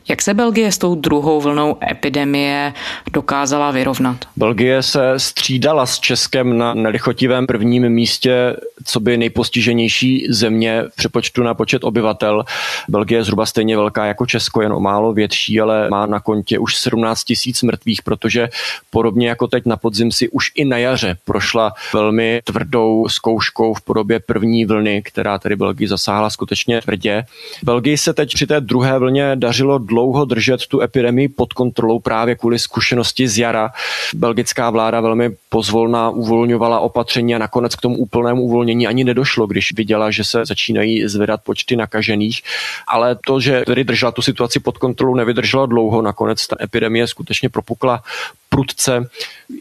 Jak 0.08 0.22
se 0.22 0.34
Belgie 0.34 0.72
s 0.72 0.78
tou 0.78 0.94
druhou 0.94 1.40
vlnou 1.40 1.76
epidemie 1.90 2.72
dokázala 3.12 3.70
vyrovnat? 3.70 4.16
Belgie 4.36 4.82
se 4.82 5.14
střídala 5.16 5.86
s 5.86 5.98
Českem 5.98 6.58
na 6.58 6.74
nelichotivém 6.74 7.46
prvním 7.46 7.88
místě, 7.88 8.56
co 8.84 9.00
by 9.00 9.16
nejpostiženější 9.16 10.26
země 10.30 10.82
v 10.88 10.96
přepočtu 10.96 11.42
na 11.42 11.54
počet 11.54 11.84
obyvatel. 11.84 12.44
Belgie 12.88 13.18
je 13.18 13.24
zhruba 13.24 13.46
stejně 13.46 13.76
velká 13.76 14.06
jako 14.06 14.26
Česko, 14.26 14.62
jen 14.62 14.72
o 14.72 14.80
málo 14.80 15.12
větší, 15.12 15.60
ale 15.60 15.88
má 15.90 16.06
na 16.06 16.20
kontě 16.20 16.58
už 16.58 16.76
17 16.76 17.24
tisíc 17.24 17.62
mrtvých, 17.62 18.02
protože 18.02 18.48
podobně 18.90 19.28
jako 19.28 19.46
teď 19.46 19.66
na 19.66 19.76
podzim 19.76 20.12
si 20.12 20.28
už 20.28 20.52
i 20.54 20.64
na 20.64 20.78
jaře 20.78 21.16
prošla 21.24 21.72
velmi 21.94 22.40
tvrdou 22.44 23.08
zkouškou 23.08 23.74
v 23.74 23.80
podobě 23.80 24.20
první 24.20 24.64
vlny, 24.64 25.02
která 25.02 25.38
tedy 25.38 25.56
Belgii 25.56 25.88
zasáhla 25.98 26.30
skutečně 26.30 26.80
tvrdě. 26.80 27.24
Belgii 27.62 27.98
se 27.98 28.14
teď 28.14 28.34
při 28.34 28.46
té 28.46 28.60
druhé 28.60 28.98
vlně 28.98 29.36
dařilo 29.36 29.78
dlouho 29.78 30.24
držet 30.24 30.66
tu 30.66 30.80
epidemii 30.80 31.28
pod 31.28 31.52
kontrolou 31.52 31.98
právě 31.98 32.34
kvůli 32.34 32.58
zkušenosti 32.58 33.28
z 33.28 33.38
jara. 33.38 33.70
Belgická 34.14 34.70
vláda 34.70 35.00
velmi 35.00 35.30
pozvolná 35.48 36.10
uvolňovala 36.10 36.80
opatření 36.80 37.34
a 37.34 37.38
nakonec 37.38 37.74
k 37.74 37.80
tomu 37.80 37.96
úplnému 37.96 38.42
uvolnění 38.42 38.86
ani 38.86 39.04
nedošlo, 39.04 39.46
když 39.46 39.74
viděla, 39.74 40.10
že 40.10 40.24
se 40.24 40.46
začínají 40.46 41.08
zvedat 41.08 41.40
počty 41.44 41.76
nakažených. 41.76 42.42
Ale 42.88 43.16
to, 43.26 43.40
že 43.40 43.62
tedy 43.66 43.84
držela 43.84 44.12
tu 44.12 44.22
situaci 44.22 44.60
pod 44.60 44.78
kontrolou, 44.78 45.14
nevydržela 45.14 45.66
dlouho. 45.66 46.02
Nakonec 46.02 46.46
ta 46.46 46.56
epidemie 46.62 47.06
skutečně 47.06 47.48
propukla 47.48 48.02
prudce 48.58 49.08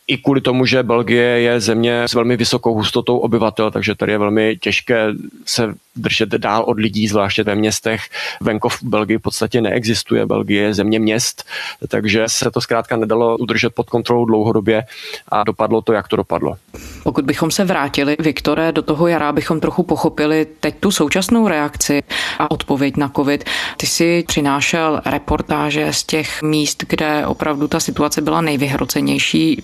i 0.07 0.17
kvůli 0.17 0.41
tomu, 0.41 0.65
že 0.65 0.83
Belgie 0.83 1.23
je 1.23 1.59
země 1.59 2.03
s 2.03 2.13
velmi 2.13 2.37
vysokou 2.37 2.73
hustotou 2.73 3.17
obyvatel, 3.17 3.71
takže 3.71 3.95
tady 3.95 4.11
je 4.11 4.17
velmi 4.17 4.57
těžké 4.57 5.07
se 5.45 5.73
držet 5.95 6.29
dál 6.29 6.63
od 6.63 6.79
lidí, 6.79 7.07
zvláště 7.07 7.43
ve 7.43 7.55
městech. 7.55 8.01
Venkov 8.41 8.81
v 8.81 8.83
Belgii 8.83 9.17
v 9.17 9.21
podstatě 9.21 9.61
neexistuje, 9.61 10.25
Belgie 10.25 10.63
je 10.63 10.73
země 10.73 10.99
měst, 10.99 11.43
takže 11.87 12.23
se 12.27 12.51
to 12.51 12.61
zkrátka 12.61 12.97
nedalo 12.97 13.37
udržet 13.37 13.75
pod 13.75 13.89
kontrolou 13.89 14.25
dlouhodobě 14.25 14.83
a 15.29 15.43
dopadlo 15.43 15.81
to, 15.81 15.93
jak 15.93 16.07
to 16.07 16.15
dopadlo. 16.15 16.55
Pokud 17.03 17.25
bychom 17.25 17.51
se 17.51 17.65
vrátili, 17.65 18.15
Viktore, 18.19 18.71
do 18.71 18.81
toho 18.81 19.07
jara, 19.07 19.31
bychom 19.31 19.59
trochu 19.59 19.83
pochopili 19.83 20.47
teď 20.59 20.75
tu 20.79 20.91
současnou 20.91 21.47
reakci 21.47 22.03
a 22.39 22.51
odpověď 22.51 22.97
na 22.97 23.09
COVID. 23.09 23.43
Ty 23.77 23.87
si 23.87 24.23
přinášel 24.27 25.01
reportáže 25.05 25.93
z 25.93 26.03
těch 26.03 26.41
míst, 26.41 26.83
kde 26.89 27.27
opravdu 27.27 27.67
ta 27.67 27.79
situace 27.79 28.21
byla 28.21 28.41
nejvyhrocenější. 28.41 28.86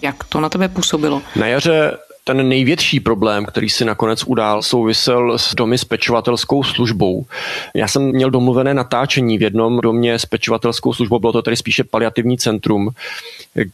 Jak 0.02 0.24
to 0.24 0.40
na 0.40 0.50
tebe 0.50 0.70
působilo? 0.70 1.22
Na 1.36 1.48
jaře 1.48 1.98
ten 2.24 2.50
největší 2.50 3.00
problém, 3.00 3.46
který 3.46 3.70
si 3.70 3.86
nakonec 3.86 4.24
udál, 4.24 4.62
souvisel 4.62 5.38
s 5.38 5.56
domy 5.56 5.78
s 5.78 5.86
pečovatelskou 5.86 6.64
službou. 6.64 7.26
Já 7.76 7.88
jsem 7.88 8.04
měl 8.04 8.32
domluvené 8.32 8.74
natáčení 8.74 9.38
v 9.38 9.42
jednom 9.42 9.80
domě 9.80 10.20
s 10.20 10.26
pečovatelskou 10.26 10.94
službou, 10.94 11.20
bylo 11.20 11.34
to 11.34 11.42
tedy 11.42 11.58
spíše 11.58 11.84
paliativní 11.84 12.38
centrum, 12.38 12.90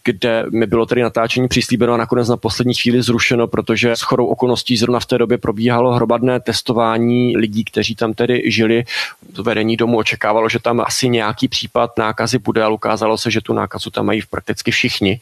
kde 0.03 0.45
mi 0.51 0.65
bylo 0.65 0.85
tedy 0.85 1.01
natáčení 1.01 1.47
přislíbeno 1.47 1.93
a 1.93 1.97
nakonec 1.97 2.27
na 2.29 2.37
poslední 2.37 2.73
chvíli 2.73 3.01
zrušeno, 3.01 3.47
protože 3.47 3.91
s 3.91 4.01
chorou 4.01 4.25
okolností 4.25 4.77
zrovna 4.77 4.99
v 4.99 5.05
té 5.05 5.17
době 5.17 5.37
probíhalo 5.37 5.93
hromadné 5.93 6.39
testování 6.39 7.37
lidí, 7.37 7.63
kteří 7.63 7.95
tam 7.95 8.13
tedy 8.13 8.41
žili. 8.45 8.83
Vedení 9.41 9.77
domu 9.77 9.97
očekávalo, 9.97 10.49
že 10.49 10.59
tam 10.59 10.79
asi 10.79 11.09
nějaký 11.09 11.47
případ 11.47 11.97
nákazy 11.97 12.37
bude, 12.39 12.63
ale 12.63 12.73
ukázalo 12.73 13.17
se, 13.17 13.31
že 13.31 13.41
tu 13.41 13.53
nákazu 13.53 13.89
tam 13.89 14.05
mají 14.05 14.21
prakticky 14.29 14.71
všichni. 14.71 15.19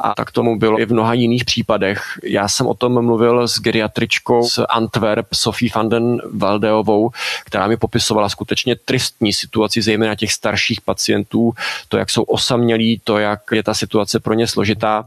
A 0.00 0.14
tak 0.14 0.30
tomu 0.30 0.58
bylo 0.58 0.80
i 0.80 0.86
v 0.86 0.92
mnoha 0.92 1.14
jiných 1.14 1.44
případech. 1.44 2.02
Já 2.24 2.48
jsem 2.48 2.65
jsem 2.66 2.70
o 2.70 2.74
tom 2.74 3.04
mluvil 3.04 3.48
s 3.48 3.60
geriatričkou 3.60 4.48
z 4.48 4.58
Antwerp, 4.68 5.26
Sophie 5.34 5.70
van 5.74 5.88
den 5.88 6.18
Valdeovou, 6.34 7.10
která 7.44 7.66
mi 7.66 7.76
popisovala 7.76 8.28
skutečně 8.28 8.76
tristní 8.76 9.32
situaci, 9.32 9.82
zejména 9.82 10.14
těch 10.14 10.32
starších 10.32 10.80
pacientů, 10.80 11.52
to, 11.88 11.96
jak 11.96 12.10
jsou 12.10 12.22
osamělí, 12.22 13.00
to, 13.04 13.18
jak 13.18 13.40
je 13.52 13.62
ta 13.62 13.74
situace 13.74 14.20
pro 14.20 14.34
ně 14.34 14.46
složitá. 14.46 15.04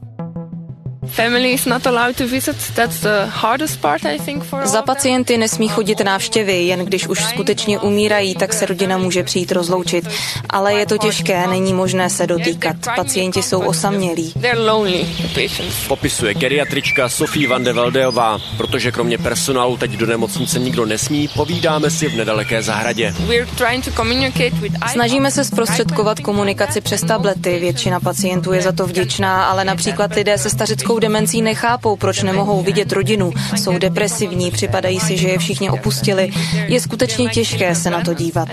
Za 4.63 4.81
pacienty 4.81 5.37
nesmí 5.37 5.67
chodit 5.67 5.99
návštěvy, 5.99 6.53
jen 6.53 6.79
když 6.79 7.07
už 7.07 7.23
skutečně 7.23 7.79
umírají, 7.79 8.35
tak 8.35 8.53
se 8.53 8.65
rodina 8.65 8.97
může 8.97 9.23
přijít 9.23 9.51
rozloučit. 9.51 10.07
Ale 10.49 10.73
je 10.73 10.85
to 10.85 10.97
těžké, 10.97 11.47
není 11.47 11.73
možné 11.73 12.09
se 12.09 12.27
dotýkat. 12.27 12.75
Pacienti 12.95 13.43
jsou 13.43 13.59
osamělí. 13.59 14.33
Popisuje 15.87 16.33
geriatrička 16.33 17.09
Sofie 17.09 17.47
van 17.47 17.63
de 17.63 17.73
Valdeová. 17.73 18.39
Protože 18.57 18.91
kromě 18.91 19.17
personálu 19.17 19.77
teď 19.77 19.91
do 19.91 20.05
nemocnice 20.05 20.59
nikdo 20.59 20.85
nesmí, 20.85 21.27
povídáme 21.27 21.89
si 21.89 22.07
v 22.07 22.15
nedaleké 22.15 22.63
zahradě. 22.63 23.13
Snažíme 24.91 25.31
se 25.31 25.43
zprostředkovat 25.43 26.19
komunikaci 26.19 26.81
přes 26.81 27.01
tablety. 27.01 27.59
Většina 27.59 27.99
pacientů 27.99 28.53
je 28.53 28.61
za 28.61 28.71
to 28.71 28.87
vděčná, 28.87 29.45
ale 29.45 29.65
například 29.65 30.15
lidé 30.15 30.37
se 30.37 30.49
stařickou 30.49 30.88
demencí 30.97 31.41
nechápou, 31.41 31.95
proč 31.95 32.23
nemohou 32.23 32.61
vidět 32.61 32.91
rodinu. 32.91 33.31
Jsou 33.55 33.77
depresivní, 33.77 34.51
připadají 34.51 34.99
si, 34.99 35.17
že 35.17 35.27
je 35.27 35.37
všichni 35.37 35.69
opustili. 35.69 36.31
Je 36.67 36.81
skutečně 36.81 37.29
těžké 37.29 37.75
se 37.75 37.89
na 37.89 38.01
to 38.01 38.13
dívat 38.13 38.49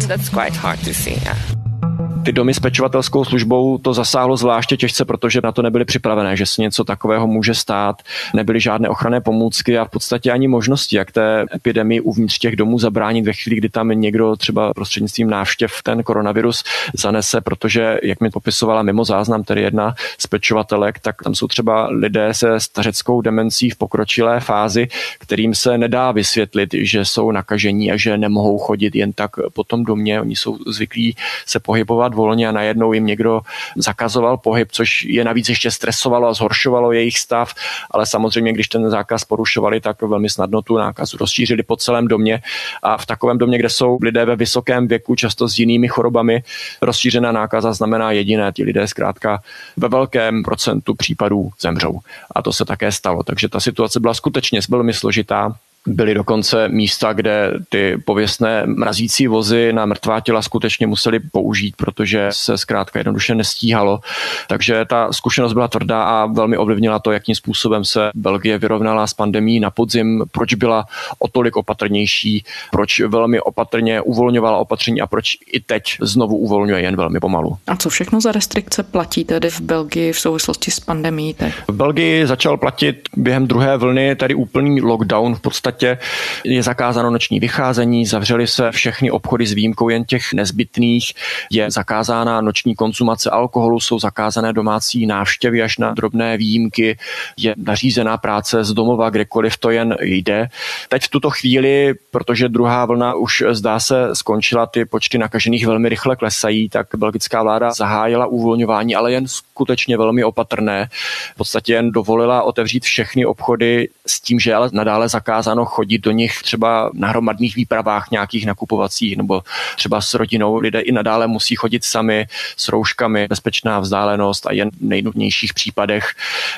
ty 2.27 2.33
domy 2.33 2.55
s 2.55 2.61
pečovatelskou 2.61 3.25
službou 3.25 3.79
to 3.79 3.95
zasáhlo 3.95 4.37
zvláště 4.37 4.77
těžce, 4.77 5.05
protože 5.05 5.41
na 5.45 5.53
to 5.53 5.63
nebyly 5.63 5.85
připravené, 5.85 6.37
že 6.37 6.47
se 6.47 6.63
něco 6.63 6.85
takového 6.85 7.27
může 7.27 7.55
stát. 7.55 8.03
Nebyly 8.35 8.61
žádné 8.61 8.89
ochranné 8.89 9.21
pomůcky 9.21 9.79
a 9.79 9.85
v 9.85 9.91
podstatě 9.91 10.33
ani 10.33 10.49
možnosti, 10.49 10.97
jak 10.97 11.13
té 11.13 11.47
epidemii 11.55 12.01
uvnitř 12.01 12.39
těch 12.39 12.57
domů 12.57 12.79
zabránit 12.79 13.27
ve 13.27 13.33
chvíli, 13.33 13.57
kdy 13.57 13.69
tam 13.69 13.89
někdo 13.89 14.37
třeba 14.37 14.75
prostřednictvím 14.75 15.31
návštěv 15.31 15.73
ten 15.83 16.03
koronavirus 16.03 16.65
zanese, 16.95 17.41
protože, 17.41 17.99
jak 18.03 18.21
mi 18.21 18.31
popisovala 18.31 18.83
mimo 18.83 19.05
záznam, 19.05 19.45
tedy 19.45 19.63
jedna 19.63 19.95
z 20.19 20.27
pečovatelek, 20.27 20.99
tak 20.99 21.23
tam 21.23 21.35
jsou 21.35 21.47
třeba 21.47 21.89
lidé 21.91 22.35
se 22.35 22.61
stařeckou 22.61 23.21
demencí 23.21 23.71
v 23.71 23.77
pokročilé 23.77 24.41
fázi, 24.41 24.89
kterým 25.19 25.55
se 25.55 25.79
nedá 25.79 26.13
vysvětlit, 26.13 26.71
že 26.73 27.05
jsou 27.05 27.31
nakažení 27.31 27.93
a 27.93 27.97
že 27.97 28.19
nemohou 28.19 28.59
chodit 28.59 28.95
jen 28.95 29.13
tak 29.13 29.31
po 29.53 29.65
tom 29.65 29.85
domě. 29.85 30.21
Oni 30.21 30.37
jsou 30.37 30.59
zvyklí 30.67 31.17
se 31.47 31.61
pohybovat 31.61 32.16
volně 32.17 32.49
a 32.49 32.53
najednou 32.53 32.93
jim 32.93 33.07
někdo 33.07 33.41
zakazoval 33.77 34.37
pohyb, 34.37 34.69
což 34.73 35.05
je 35.05 35.25
navíc 35.25 35.49
ještě 35.49 35.71
stresovalo 35.71 36.29
a 36.29 36.35
zhoršovalo 36.35 36.93
jejich 36.93 37.19
stav, 37.19 37.55
ale 37.91 38.07
samozřejmě, 38.07 38.53
když 38.53 38.69
ten 38.69 38.91
zákaz 38.91 39.25
porušovali, 39.25 39.81
tak 39.81 40.03
velmi 40.03 40.31
snadno 40.31 40.63
tu 40.63 40.77
nákazu 40.77 41.17
rozšířili 41.17 41.63
po 41.63 41.77
celém 41.77 42.09
domě 42.09 42.41
a 42.83 42.97
v 42.97 43.07
takovém 43.07 43.39
domě, 43.39 43.59
kde 43.59 43.69
jsou 43.69 43.99
lidé 44.03 44.25
ve 44.25 44.37
vysokém 44.37 44.89
věku, 44.89 45.15
často 45.15 45.49
s 45.49 45.59
jinými 45.59 45.89
chorobami, 45.89 46.43
rozšířená 46.83 47.33
nákaza 47.33 47.73
znamená 47.73 48.13
jediné, 48.13 48.53
ti 48.53 48.65
lidé 48.65 48.89
zkrátka 48.89 49.43
ve 49.77 49.89
velkém 49.89 50.43
procentu 50.43 50.95
případů 50.95 51.51
zemřou. 51.61 51.99
A 52.35 52.43
to 52.43 52.53
se 52.53 52.65
také 52.65 52.93
stalo. 52.93 53.23
Takže 53.23 53.49
ta 53.49 53.61
situace 53.61 54.01
byla 54.01 54.15
skutečně 54.15 54.61
velmi 54.69 54.95
složitá 54.95 55.57
Byly 55.87 56.15
dokonce 56.15 56.69
místa, 56.69 57.13
kde 57.13 57.53
ty 57.69 57.99
pověstné 58.05 58.63
mrazící 58.67 59.27
vozy 59.27 59.73
na 59.73 59.87
mrtvá 59.87 60.21
těla 60.21 60.43
skutečně 60.43 60.87
museli 60.87 61.21
použít, 61.21 61.75
protože 61.77 62.29
se 62.31 62.59
zkrátka 62.59 62.99
jednoduše 62.99 63.35
nestíhalo. 63.35 64.01
Takže 64.49 64.85
ta 64.85 65.13
zkušenost 65.13 65.53
byla 65.53 65.69
tvrdá 65.69 66.03
a 66.03 66.27
velmi 66.27 66.57
ovlivnila 66.57 66.99
to, 66.99 67.13
jakým 67.13 67.35
způsobem 67.35 67.85
se 67.85 68.11
Belgie 68.15 68.59
vyrovnala 68.59 69.07
s 69.07 69.15
pandemí 69.15 69.61
na 69.61 69.71
podzim, 69.71 70.25
proč 70.33 70.55
byla 70.55 70.85
o 71.19 71.29
tolik 71.29 71.57
opatrnější, 71.57 72.45
proč 72.71 73.01
velmi 73.01 73.41
opatrně 73.41 74.01
uvolňovala 74.01 74.59
opatření 74.59 75.01
a 75.01 75.07
proč 75.07 75.39
i 75.53 75.61
teď 75.61 75.97
znovu 76.01 76.37
uvolňuje 76.37 76.83
jen 76.83 76.97
velmi 76.97 77.21
pomalu. 77.21 77.57
A 77.67 77.77
co 77.77 77.91
všechno 77.91 78.21
za 78.21 78.33
restrikce 78.33 78.83
platí 78.83 79.25
tedy 79.25 79.51
v 79.51 79.61
Belgii 79.61 80.13
v 80.13 80.19
souvislosti 80.19 80.71
s 80.71 80.81
pandemí? 80.81 81.35
Teď? 81.35 81.55
V 81.69 81.73
Belgii 81.73 82.27
začal 82.27 82.57
platit 82.57 83.09
během 83.17 83.47
druhé 83.47 83.77
vlny 83.77 84.17
tady 84.17 84.35
úplný 84.35 84.81
lockdown 84.81 85.35
v 85.35 85.41
podstatě 85.41 85.76
podstatě 85.77 85.99
je 86.45 86.63
zakázáno 86.63 87.11
noční 87.11 87.41
vycházení, 87.41 88.07
zavřely 88.07 88.47
se 88.47 88.71
všechny 88.71 89.11
obchody 89.11 89.47
s 89.47 89.53
výjimkou 89.53 89.89
jen 89.89 90.05
těch 90.05 90.33
nezbytných, 90.33 91.13
je 91.51 91.71
zakázána 91.71 92.41
noční 92.41 92.75
konzumace 92.75 93.31
alkoholu, 93.31 93.81
jsou 93.81 93.99
zakázané 93.99 94.53
domácí 94.53 95.07
návštěvy 95.07 95.63
až 95.63 95.79
na 95.79 95.95
drobné 95.95 96.37
výjimky, 96.37 96.99
je 97.37 97.55
nařízená 97.57 98.17
práce 98.17 98.65
z 98.65 98.73
domova, 98.73 99.11
kdekoliv 99.11 99.57
to 99.57 99.71
jen 99.71 99.97
jde. 100.01 100.49
Teď 100.89 101.03
v 101.03 101.09
tuto 101.09 101.31
chvíli, 101.31 101.95
protože 102.11 102.49
druhá 102.49 102.85
vlna 102.85 103.15
už 103.15 103.45
zdá 103.51 103.81
se 103.81 104.15
skončila, 104.15 104.67
ty 104.67 104.85
počty 104.85 105.19
nakažených 105.19 105.67
velmi 105.67 105.89
rychle 105.89 106.17
klesají, 106.17 106.69
tak 106.69 106.87
belgická 106.97 107.43
vláda 107.43 107.71
zahájila 107.73 108.27
uvolňování, 108.27 108.97
ale 108.97 109.13
jen 109.13 109.29
skutečně 109.29 109.97
velmi 109.97 110.25
opatrné. 110.25 110.89
V 111.35 111.37
podstatě 111.37 111.73
jen 111.73 111.93
dovolila 111.93 112.43
otevřít 112.43 112.85
všechny 112.85 113.27
obchody 113.27 113.89
s 114.07 114.21
tím, 114.21 114.41
že 114.41 114.55
ale 114.55 114.71
nadále 114.73 115.09
zakázáno 115.09 115.66
chodit 115.67 115.99
do 115.99 116.11
nich 116.11 116.43
třeba 116.43 116.91
na 116.95 117.09
hromadných 117.09 117.57
výpravách 117.57 118.11
nějakých 118.11 118.47
nakupovacích 118.47 119.17
nebo 119.17 119.43
třeba 119.77 120.01
s 120.01 120.15
rodinou. 120.15 120.57
Lidé 120.57 120.81
i 120.81 120.93
nadále 120.93 121.27
musí 121.27 121.57
chodit 121.57 121.85
sami 121.85 122.27
s 122.57 122.69
rouškami, 122.69 123.27
bezpečná 123.29 123.81
vzdálenost 123.81 124.47
a 124.47 124.53
jen 124.53 124.71
v 124.71 124.81
nejnutnějších 124.81 125.55
případech. 125.55 126.15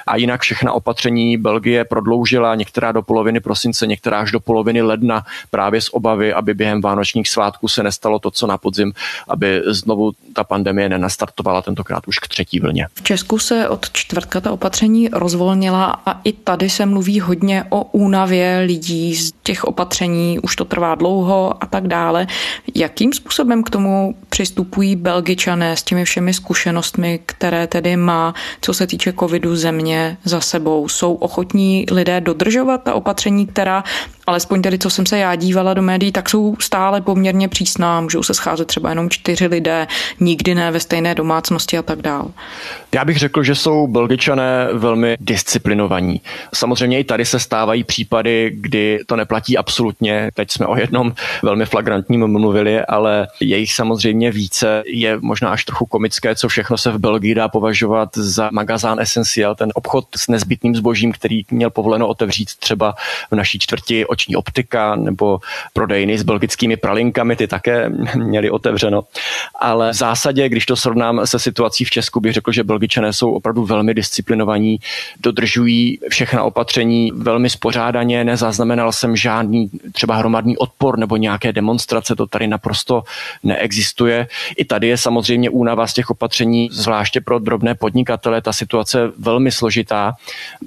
A 0.06 0.16
jinak 0.16 0.40
všechna 0.40 0.72
opatření 0.72 1.36
Belgie 1.36 1.84
prodloužila, 1.84 2.54
některá 2.54 2.92
do 2.92 3.02
poloviny 3.02 3.40
prosince, 3.40 3.86
některá 3.86 4.20
až 4.20 4.30
do 4.30 4.40
poloviny 4.40 4.82
ledna 4.82 5.24
právě 5.50 5.80
z 5.80 5.88
obavy, 5.92 6.32
aby 6.32 6.54
během 6.54 6.80
vánočních 6.80 7.28
svátků 7.28 7.68
se 7.68 7.82
nestalo 7.82 8.18
to, 8.18 8.30
co 8.30 8.46
na 8.46 8.58
podzim, 8.58 8.92
aby 9.28 9.62
znovu 9.66 10.12
ta 10.32 10.44
pandemie 10.44 10.88
nenastartovala 10.88 11.62
tentokrát 11.62 12.08
už 12.08 12.18
k 12.18 12.28
třetí 12.28 12.60
vlně. 12.60 12.86
V 12.94 13.02
Česku 13.02 13.38
se 13.38 13.68
od 13.68 13.90
čtvrtka 13.92 14.40
ta 14.40 14.52
opatření 14.52 15.08
rozvolnila 15.12 16.02
a 16.06 16.20
i 16.24 16.32
tady 16.32 16.70
se 16.70 16.86
mluví 16.86 17.20
hodně 17.20 17.64
o 17.68 17.84
únavě 17.84 18.58
lidí 18.66 18.97
z 19.14 19.32
těch 19.42 19.64
opatření, 19.64 20.38
už 20.38 20.56
to 20.56 20.64
trvá 20.64 20.94
dlouho 20.94 21.54
a 21.60 21.66
tak 21.66 21.88
dále. 21.88 22.26
Jakým 22.74 23.12
způsobem 23.12 23.62
k 23.62 23.70
tomu 23.70 24.14
přistupují 24.28 24.96
Belgičané 24.96 25.76
s 25.76 25.82
těmi 25.82 26.04
všemi 26.04 26.34
zkušenostmi, 26.34 27.20
které 27.26 27.66
tedy 27.66 27.96
má, 27.96 28.34
co 28.60 28.74
se 28.74 28.86
týče 28.86 29.12
covidu 29.12 29.56
země 29.56 30.16
za 30.24 30.40
sebou? 30.40 30.88
Jsou 30.88 31.14
ochotní 31.14 31.86
lidé 31.90 32.20
dodržovat 32.20 32.82
ta 32.82 32.94
opatření, 32.94 33.46
která 33.46 33.84
alespoň 34.28 34.62
tedy, 34.62 34.78
co 34.78 34.90
jsem 34.90 35.06
se 35.06 35.18
já 35.18 35.34
dívala 35.34 35.74
do 35.74 35.82
médií, 35.82 36.12
tak 36.12 36.30
jsou 36.30 36.56
stále 36.60 37.00
poměrně 37.00 37.48
přísná. 37.48 38.00
Můžou 38.00 38.22
se 38.22 38.34
scházet 38.34 38.64
třeba 38.64 38.88
jenom 38.88 39.10
čtyři 39.10 39.46
lidé, 39.46 39.86
nikdy 40.20 40.54
ne 40.54 40.70
ve 40.70 40.80
stejné 40.80 41.14
domácnosti 41.14 41.78
a 41.78 41.82
tak 41.82 42.02
dále. 42.02 42.28
Já 42.94 43.04
bych 43.04 43.18
řekl, 43.18 43.42
že 43.42 43.54
jsou 43.54 43.86
belgičané 43.86 44.68
velmi 44.72 45.16
disciplinovaní. 45.20 46.20
Samozřejmě 46.54 47.00
i 47.00 47.04
tady 47.04 47.24
se 47.24 47.40
stávají 47.40 47.84
případy, 47.84 48.50
kdy 48.54 49.00
to 49.06 49.16
neplatí 49.16 49.58
absolutně. 49.58 50.30
Teď 50.34 50.50
jsme 50.50 50.66
o 50.66 50.76
jednom 50.76 51.12
velmi 51.42 51.66
flagrantním 51.66 52.26
mluvili, 52.26 52.80
ale 52.80 53.28
je 53.40 53.58
jich 53.58 53.72
samozřejmě 53.72 54.30
více. 54.30 54.82
Je 54.86 55.18
možná 55.20 55.50
až 55.50 55.64
trochu 55.64 55.86
komické, 55.86 56.34
co 56.34 56.48
všechno 56.48 56.78
se 56.78 56.90
v 56.90 56.98
Belgii 56.98 57.34
dá 57.34 57.48
považovat 57.48 58.08
za 58.14 58.48
magazán 58.52 59.00
Essentiel, 59.00 59.54
ten 59.54 59.70
obchod 59.74 60.04
s 60.16 60.28
nezbytným 60.28 60.74
zbožím, 60.74 61.12
který 61.12 61.42
měl 61.50 61.70
povoleno 61.70 62.08
otevřít 62.08 62.48
třeba 62.58 62.94
v 63.30 63.36
naší 63.36 63.58
čtvrti 63.58 64.06
oční 64.18 64.36
optika 64.36 64.96
nebo 64.96 65.40
prodejny 65.72 66.18
s 66.18 66.22
belgickými 66.22 66.76
pralinkami, 66.76 67.36
ty 67.36 67.46
také 67.46 67.88
měli 68.16 68.50
otevřeno. 68.50 69.02
Ale 69.60 69.90
v 69.90 69.94
zásadě, 69.94 70.48
když 70.48 70.66
to 70.66 70.76
srovnám 70.76 71.26
se 71.26 71.38
situací 71.38 71.84
v 71.84 71.90
Česku, 71.90 72.20
bych 72.20 72.32
řekl, 72.32 72.52
že 72.52 72.64
Belgičané 72.64 73.12
jsou 73.12 73.32
opravdu 73.32 73.64
velmi 73.64 73.94
disciplinovaní, 73.94 74.80
dodržují 75.20 75.98
všechna 76.10 76.42
opatření 76.42 77.12
velmi 77.14 77.50
spořádaně, 77.50 78.24
nezaznamenal 78.24 78.92
jsem 78.92 79.16
žádný 79.16 79.70
třeba 79.92 80.16
hromadný 80.16 80.56
odpor 80.56 80.98
nebo 80.98 81.16
nějaké 81.16 81.52
demonstrace, 81.52 82.16
to 82.16 82.26
tady 82.26 82.46
naprosto 82.46 83.02
neexistuje. 83.42 84.26
I 84.56 84.64
tady 84.64 84.88
je 84.88 84.98
samozřejmě 84.98 85.50
únava 85.50 85.86
z 85.86 85.94
těch 85.94 86.10
opatření, 86.10 86.68
zvláště 86.72 87.20
pro 87.20 87.38
drobné 87.38 87.74
podnikatele, 87.74 88.42
ta 88.42 88.52
situace 88.52 89.12
velmi 89.18 89.52
složitá. 89.52 90.14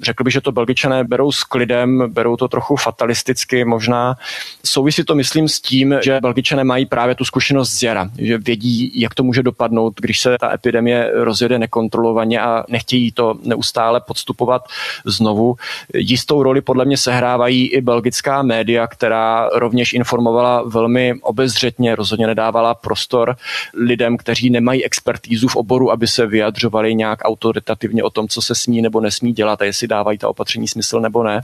Řekl 0.02 0.24
bych, 0.24 0.32
že 0.32 0.40
to 0.40 0.52
Belgičané 0.52 1.04
berou 1.04 1.32
s 1.32 1.44
klidem, 1.44 2.12
berou 2.12 2.36
to 2.36 2.48
trochu 2.48 2.76
fatalisticky, 2.76 3.41
anglicky 3.42 3.64
možná. 3.64 4.16
Souvisí 4.64 5.04
to, 5.04 5.14
myslím, 5.14 5.48
s 5.48 5.60
tím, 5.60 5.94
že 6.02 6.20
Belgičané 6.20 6.64
mají 6.64 6.86
právě 6.86 7.14
tu 7.14 7.24
zkušenost 7.24 7.70
z 7.70 7.82
jara, 7.82 8.10
že 8.18 8.38
vědí, 8.38 9.00
jak 9.00 9.14
to 9.14 9.22
může 9.22 9.42
dopadnout, 9.42 9.94
když 10.00 10.20
se 10.20 10.36
ta 10.40 10.54
epidemie 10.54 11.10
rozjede 11.14 11.58
nekontrolovaně 11.58 12.40
a 12.40 12.64
nechtějí 12.68 13.12
to 13.12 13.34
neustále 13.44 14.00
podstupovat 14.00 14.64
znovu. 15.04 15.56
Jistou 15.94 16.42
roli 16.42 16.60
podle 16.60 16.84
mě 16.84 16.96
sehrávají 16.96 17.66
i 17.66 17.80
belgická 17.80 18.42
média, 18.42 18.86
která 18.86 19.48
rovněž 19.54 19.92
informovala 19.92 20.62
velmi 20.62 21.14
obezřetně, 21.22 21.96
rozhodně 21.96 22.26
nedávala 22.26 22.74
prostor 22.74 23.36
lidem, 23.74 24.16
kteří 24.16 24.50
nemají 24.50 24.84
expertízu 24.84 25.48
v 25.48 25.56
oboru, 25.56 25.90
aby 25.90 26.06
se 26.06 26.26
vyjadřovali 26.26 26.94
nějak 26.94 27.18
autoritativně 27.22 28.02
o 28.02 28.10
tom, 28.10 28.28
co 28.28 28.42
se 28.42 28.54
smí 28.54 28.82
nebo 28.82 29.00
nesmí 29.00 29.32
dělat 29.32 29.62
a 29.62 29.64
jestli 29.64 29.88
dávají 29.88 30.18
ta 30.18 30.28
opatření 30.28 30.68
smysl 30.68 31.00
nebo 31.00 31.22
ne. 31.22 31.40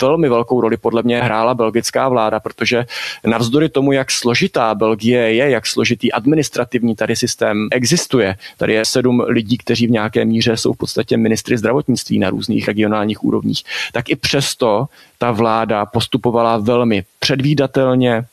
Velmi 0.00 0.28
velkou 0.28 0.60
roli 0.60 0.76
podle 0.76 1.02
mě 1.02 1.20
hrála 1.42 1.54
belgická 1.54 2.08
vláda, 2.08 2.40
protože 2.40 2.86
navzdory 3.26 3.68
tomu, 3.68 3.92
jak 3.92 4.10
složitá 4.10 4.74
Belgie 4.74 5.34
je, 5.34 5.50
jak 5.50 5.66
složitý 5.66 6.12
administrativní 6.12 6.96
tady 6.96 7.16
systém 7.16 7.68
existuje, 7.72 8.36
tady 8.56 8.72
je 8.72 8.84
sedm 8.84 9.20
lidí, 9.20 9.58
kteří 9.58 9.86
v 9.86 9.90
nějaké 9.90 10.24
míře 10.24 10.56
jsou 10.56 10.72
v 10.72 10.76
podstatě 10.76 11.16
ministry 11.16 11.58
zdravotnictví 11.58 12.18
na 12.18 12.30
různých 12.30 12.68
regionálních 12.68 13.24
úrovních, 13.24 13.62
tak 13.92 14.10
i 14.10 14.16
přesto 14.16 14.86
ta 15.18 15.30
vláda 15.30 15.86
postupovala 15.86 16.58
velmi 16.58 17.04
předvídatelně, 17.18 18.24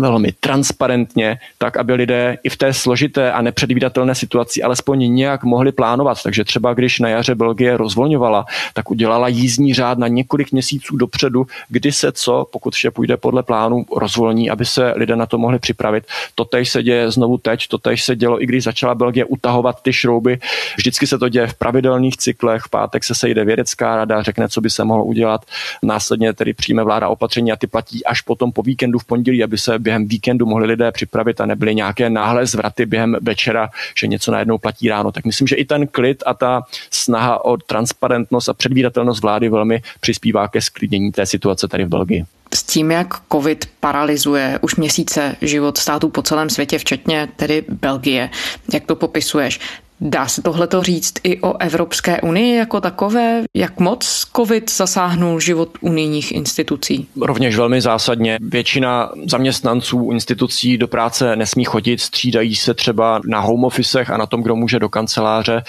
velmi 0.00 0.32
transparentně, 0.32 1.38
tak 1.58 1.76
aby 1.76 1.94
lidé 1.94 2.38
i 2.42 2.48
v 2.48 2.56
té 2.56 2.72
složité 2.72 3.32
a 3.32 3.42
nepředvídatelné 3.42 4.14
situaci 4.14 4.62
alespoň 4.62 5.14
nějak 5.14 5.44
mohli 5.44 5.72
plánovat. 5.72 6.22
Takže 6.22 6.44
třeba 6.44 6.74
když 6.74 6.98
na 6.98 7.08
jaře 7.08 7.34
Belgie 7.34 7.76
rozvolňovala, 7.76 8.44
tak 8.74 8.90
udělala 8.90 9.28
jízdní 9.28 9.74
řád 9.74 9.98
na 9.98 10.08
několik 10.08 10.52
měsíců 10.52 10.96
dopředu, 10.96 11.46
kdy 11.68 11.92
se 11.92 12.12
co, 12.12 12.46
pokud 12.52 12.74
vše 12.74 12.90
půjde 12.90 13.16
podle 13.16 13.42
plánu, 13.42 13.84
rozvolní, 13.96 14.50
aby 14.50 14.66
se 14.66 14.92
lidé 14.96 15.16
na 15.16 15.26
to 15.26 15.38
mohli 15.38 15.58
připravit. 15.58 16.04
Totež 16.34 16.70
se 16.70 16.82
děje 16.82 17.10
znovu 17.10 17.38
teď, 17.38 17.68
totež 17.68 18.04
se 18.04 18.16
dělo, 18.16 18.42
i 18.42 18.46
když 18.46 18.64
začala 18.64 18.94
Belgie 18.94 19.24
utahovat 19.24 19.82
ty 19.82 19.92
šrouby. 19.92 20.38
Vždycky 20.76 21.06
se 21.06 21.18
to 21.18 21.28
děje 21.28 21.46
v 21.46 21.54
pravidelných 21.54 22.16
cyklech. 22.16 22.62
V 22.62 22.70
pátek 22.70 23.04
se 23.04 23.14
sejde 23.14 23.44
vědecká 23.44 23.96
rada, 23.96 24.22
řekne, 24.22 24.48
co 24.48 24.60
by 24.60 24.70
se 24.70 24.84
mohlo 24.84 25.04
udělat. 25.04 25.44
Následně 25.82 26.32
tedy 26.32 26.54
přijme 26.54 26.84
vláda 26.84 27.08
opatření 27.08 27.52
a 27.52 27.56
ty 27.56 27.66
platí 27.66 28.04
až 28.04 28.20
potom 28.20 28.52
po 28.52 28.62
víkendu 28.62 28.98
v 28.98 29.04
pondělí, 29.04 29.44
aby 29.44 29.58
se 29.58 29.78
během 29.88 30.08
víkendu 30.08 30.46
mohli 30.46 30.66
lidé 30.66 30.92
připravit 30.92 31.40
a 31.40 31.46
nebyly 31.46 31.74
nějaké 31.74 32.10
náhle 32.10 32.46
zvraty 32.46 32.86
během 32.86 33.16
večera, 33.20 33.68
že 33.96 34.06
něco 34.06 34.32
najednou 34.32 34.58
platí 34.58 34.88
ráno. 34.88 35.12
Tak 35.12 35.24
myslím, 35.24 35.46
že 35.48 35.56
i 35.56 35.64
ten 35.64 35.86
klid 35.86 36.22
a 36.26 36.34
ta 36.34 36.62
snaha 36.90 37.44
o 37.44 37.56
transparentnost 37.56 38.48
a 38.48 38.54
předvídatelnost 38.54 39.22
vlády 39.22 39.48
velmi 39.48 39.82
přispívá 40.00 40.48
ke 40.48 40.60
sklidnění 40.60 41.12
té 41.12 41.26
situace 41.26 41.68
tady 41.68 41.84
v 41.84 41.88
Belgii. 41.88 42.24
S 42.54 42.62
tím, 42.62 42.90
jak 42.90 43.08
COVID 43.32 43.68
paralyzuje 43.80 44.58
už 44.62 44.76
měsíce 44.76 45.36
život 45.40 45.78
států 45.78 46.08
po 46.08 46.22
celém 46.22 46.50
světě, 46.50 46.78
včetně 46.78 47.28
tedy 47.36 47.64
Belgie, 47.68 48.30
jak 48.72 48.86
to 48.86 48.96
popisuješ, 48.96 49.60
Dá 50.00 50.28
se 50.28 50.42
tohleto 50.42 50.82
říct 50.82 51.14
i 51.22 51.40
o 51.40 51.56
Evropské 51.60 52.20
unii 52.20 52.56
jako 52.56 52.80
takové? 52.80 53.42
Jak 53.54 53.80
moc 53.80 54.26
COVID 54.36 54.70
zasáhnul 54.70 55.40
život 55.40 55.68
unijních 55.80 56.32
institucí? 56.32 57.08
Rovněž 57.20 57.56
velmi 57.56 57.80
zásadně. 57.80 58.38
Většina 58.40 59.10
zaměstnanců 59.26 60.10
institucí 60.12 60.78
do 60.78 60.88
práce 60.88 61.36
nesmí 61.36 61.64
chodit, 61.64 62.00
střídají 62.00 62.56
se 62.56 62.74
třeba 62.74 63.20
na 63.26 63.40
home 63.40 63.64
officech 63.64 64.10
a 64.10 64.16
na 64.16 64.26
tom, 64.26 64.42
kdo 64.42 64.56
může 64.56 64.78
do 64.78 64.88
kanceláře. 64.88 65.62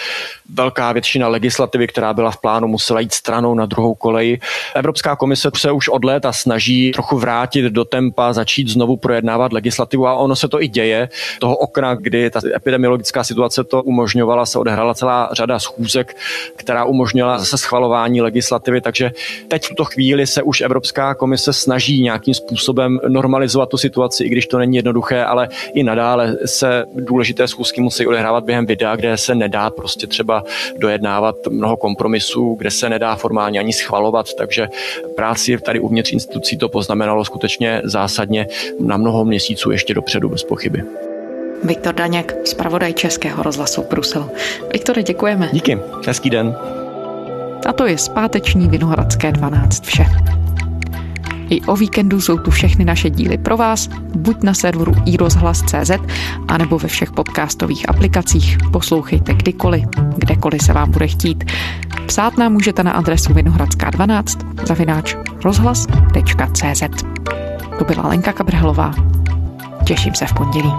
Velká 0.54 0.92
většina 0.92 1.28
legislativy, 1.28 1.88
která 1.88 2.14
byla 2.14 2.32
v 2.32 2.38
plánu, 2.38 2.68
musela 2.68 3.00
jít 3.00 3.14
stranou 3.14 3.56
na 3.56 3.66
druhou 3.66 3.96
koleji. 3.96 4.40
Evropská 4.76 5.16
komise 5.16 5.50
se 5.58 5.72
už 5.72 5.88
od 5.88 6.04
léta 6.04 6.34
snaží 6.34 6.92
trochu 6.92 7.18
vrátit 7.18 7.66
do 7.66 7.86
tempa, 7.86 8.34
začít 8.34 8.68
znovu 8.68 8.98
projednávat 8.98 9.54
legislativu 9.54 10.08
a 10.08 10.14
ono 10.14 10.36
se 10.36 10.48
to 10.48 10.62
i 10.62 10.68
děje. 10.68 11.10
Toho 11.40 11.56
okna, 11.56 11.96
kdy 11.96 12.30
ta 12.30 12.40
epidemiologická 12.56 13.24
situace 13.24 13.64
to 13.64 13.84
umožňuje 13.84 14.19
umožňovala, 14.20 14.46
se 14.46 14.60
odehrála 14.60 14.94
celá 14.94 15.30
řada 15.32 15.60
schůzek, 15.60 16.16
která 16.56 16.86
umožnila 16.86 17.38
zase 17.38 17.58
schvalování 17.58 18.22
legislativy, 18.22 18.82
takže 18.82 19.12
teď 19.48 19.66
v 19.66 19.70
tuto 19.70 19.86
chvíli 19.86 20.28
se 20.28 20.42
už 20.44 20.62
Evropská 20.62 21.16
komise 21.16 21.54
snaží 21.54 22.02
nějakým 22.02 22.34
způsobem 22.34 23.00
normalizovat 23.08 23.70
tu 23.70 23.78
situaci, 23.78 24.24
i 24.24 24.30
když 24.30 24.48
to 24.48 24.58
není 24.58 24.76
jednoduché, 24.76 25.24
ale 25.24 25.50
i 25.74 25.84
nadále 25.84 26.36
se 26.46 26.86
důležité 26.96 27.48
schůzky 27.48 27.82
musí 27.82 28.08
odehrávat 28.08 28.44
během 28.44 28.66
videa, 28.66 28.96
kde 28.96 29.18
se 29.18 29.36
nedá 29.36 29.70
prostě 29.70 30.08
třeba 30.08 30.44
dojednávat 30.78 31.36
mnoho 31.50 31.78
kompromisů, 31.78 32.56
kde 32.60 32.72
se 32.72 32.90
nedá 32.90 33.16
formálně 33.16 33.60
ani 33.60 33.74
schvalovat, 33.74 34.34
takže 34.34 34.70
práci 35.16 35.58
tady 35.58 35.80
uvnitř 35.80 36.12
institucí 36.12 36.58
to 36.58 36.70
poznamenalo 36.70 37.26
skutečně 37.26 37.82
zásadně 37.84 38.48
na 38.80 38.98
mnoho 38.98 39.26
měsíců 39.26 39.72
ještě 39.72 39.94
dopředu 39.94 40.30
bez 40.30 40.44
pochyby. 40.44 41.09
Viktor 41.64 41.96
Daněk, 41.96 42.36
zpravodaj 42.46 42.94
Českého 42.94 43.44
rozhlasu 43.44 43.86
Brusel. 43.90 44.30
Viktore, 44.74 45.04
děkujeme. 45.04 45.50
Díky, 45.54 45.80
hezký 46.08 46.30
den. 46.30 46.56
A 47.66 47.74
to 47.74 47.86
je 47.86 47.98
zpáteční 47.98 48.68
Vinohradské 48.68 49.32
12 49.32 49.86
vše. 49.86 50.06
I 51.50 51.62
o 51.62 51.76
víkendu 51.76 52.22
jsou 52.22 52.38
tu 52.38 52.52
všechny 52.52 52.86
naše 52.86 53.10
díly 53.10 53.38
pro 53.38 53.58
vás, 53.58 53.88
buď 54.16 54.44
na 54.44 54.54
serveru 54.54 54.94
iRozhlas.cz, 55.06 55.92
anebo 56.48 56.80
ve 56.80 56.88
všech 56.88 57.12
podcastových 57.12 57.90
aplikacích. 57.90 58.58
Poslouchejte 58.74 59.34
kdykoliv, 59.34 59.84
kdekoliv 60.18 60.62
se 60.62 60.74
vám 60.74 60.92
bude 60.92 61.08
chtít. 61.08 61.44
Psát 62.06 62.38
nám 62.38 62.54
můžete 62.54 62.84
na 62.84 62.92
adresu 62.92 63.34
vinohradská12 63.34 64.66
zavináč 64.68 65.16
rozhlas.cz. 65.44 66.84
To 67.80 67.86
byla 67.86 68.08
Lenka 68.08 68.34
Kabrhelová. 68.34 68.94
Těším 69.86 70.16
se 70.16 70.26
v 70.26 70.34
pondělí. 70.34 70.74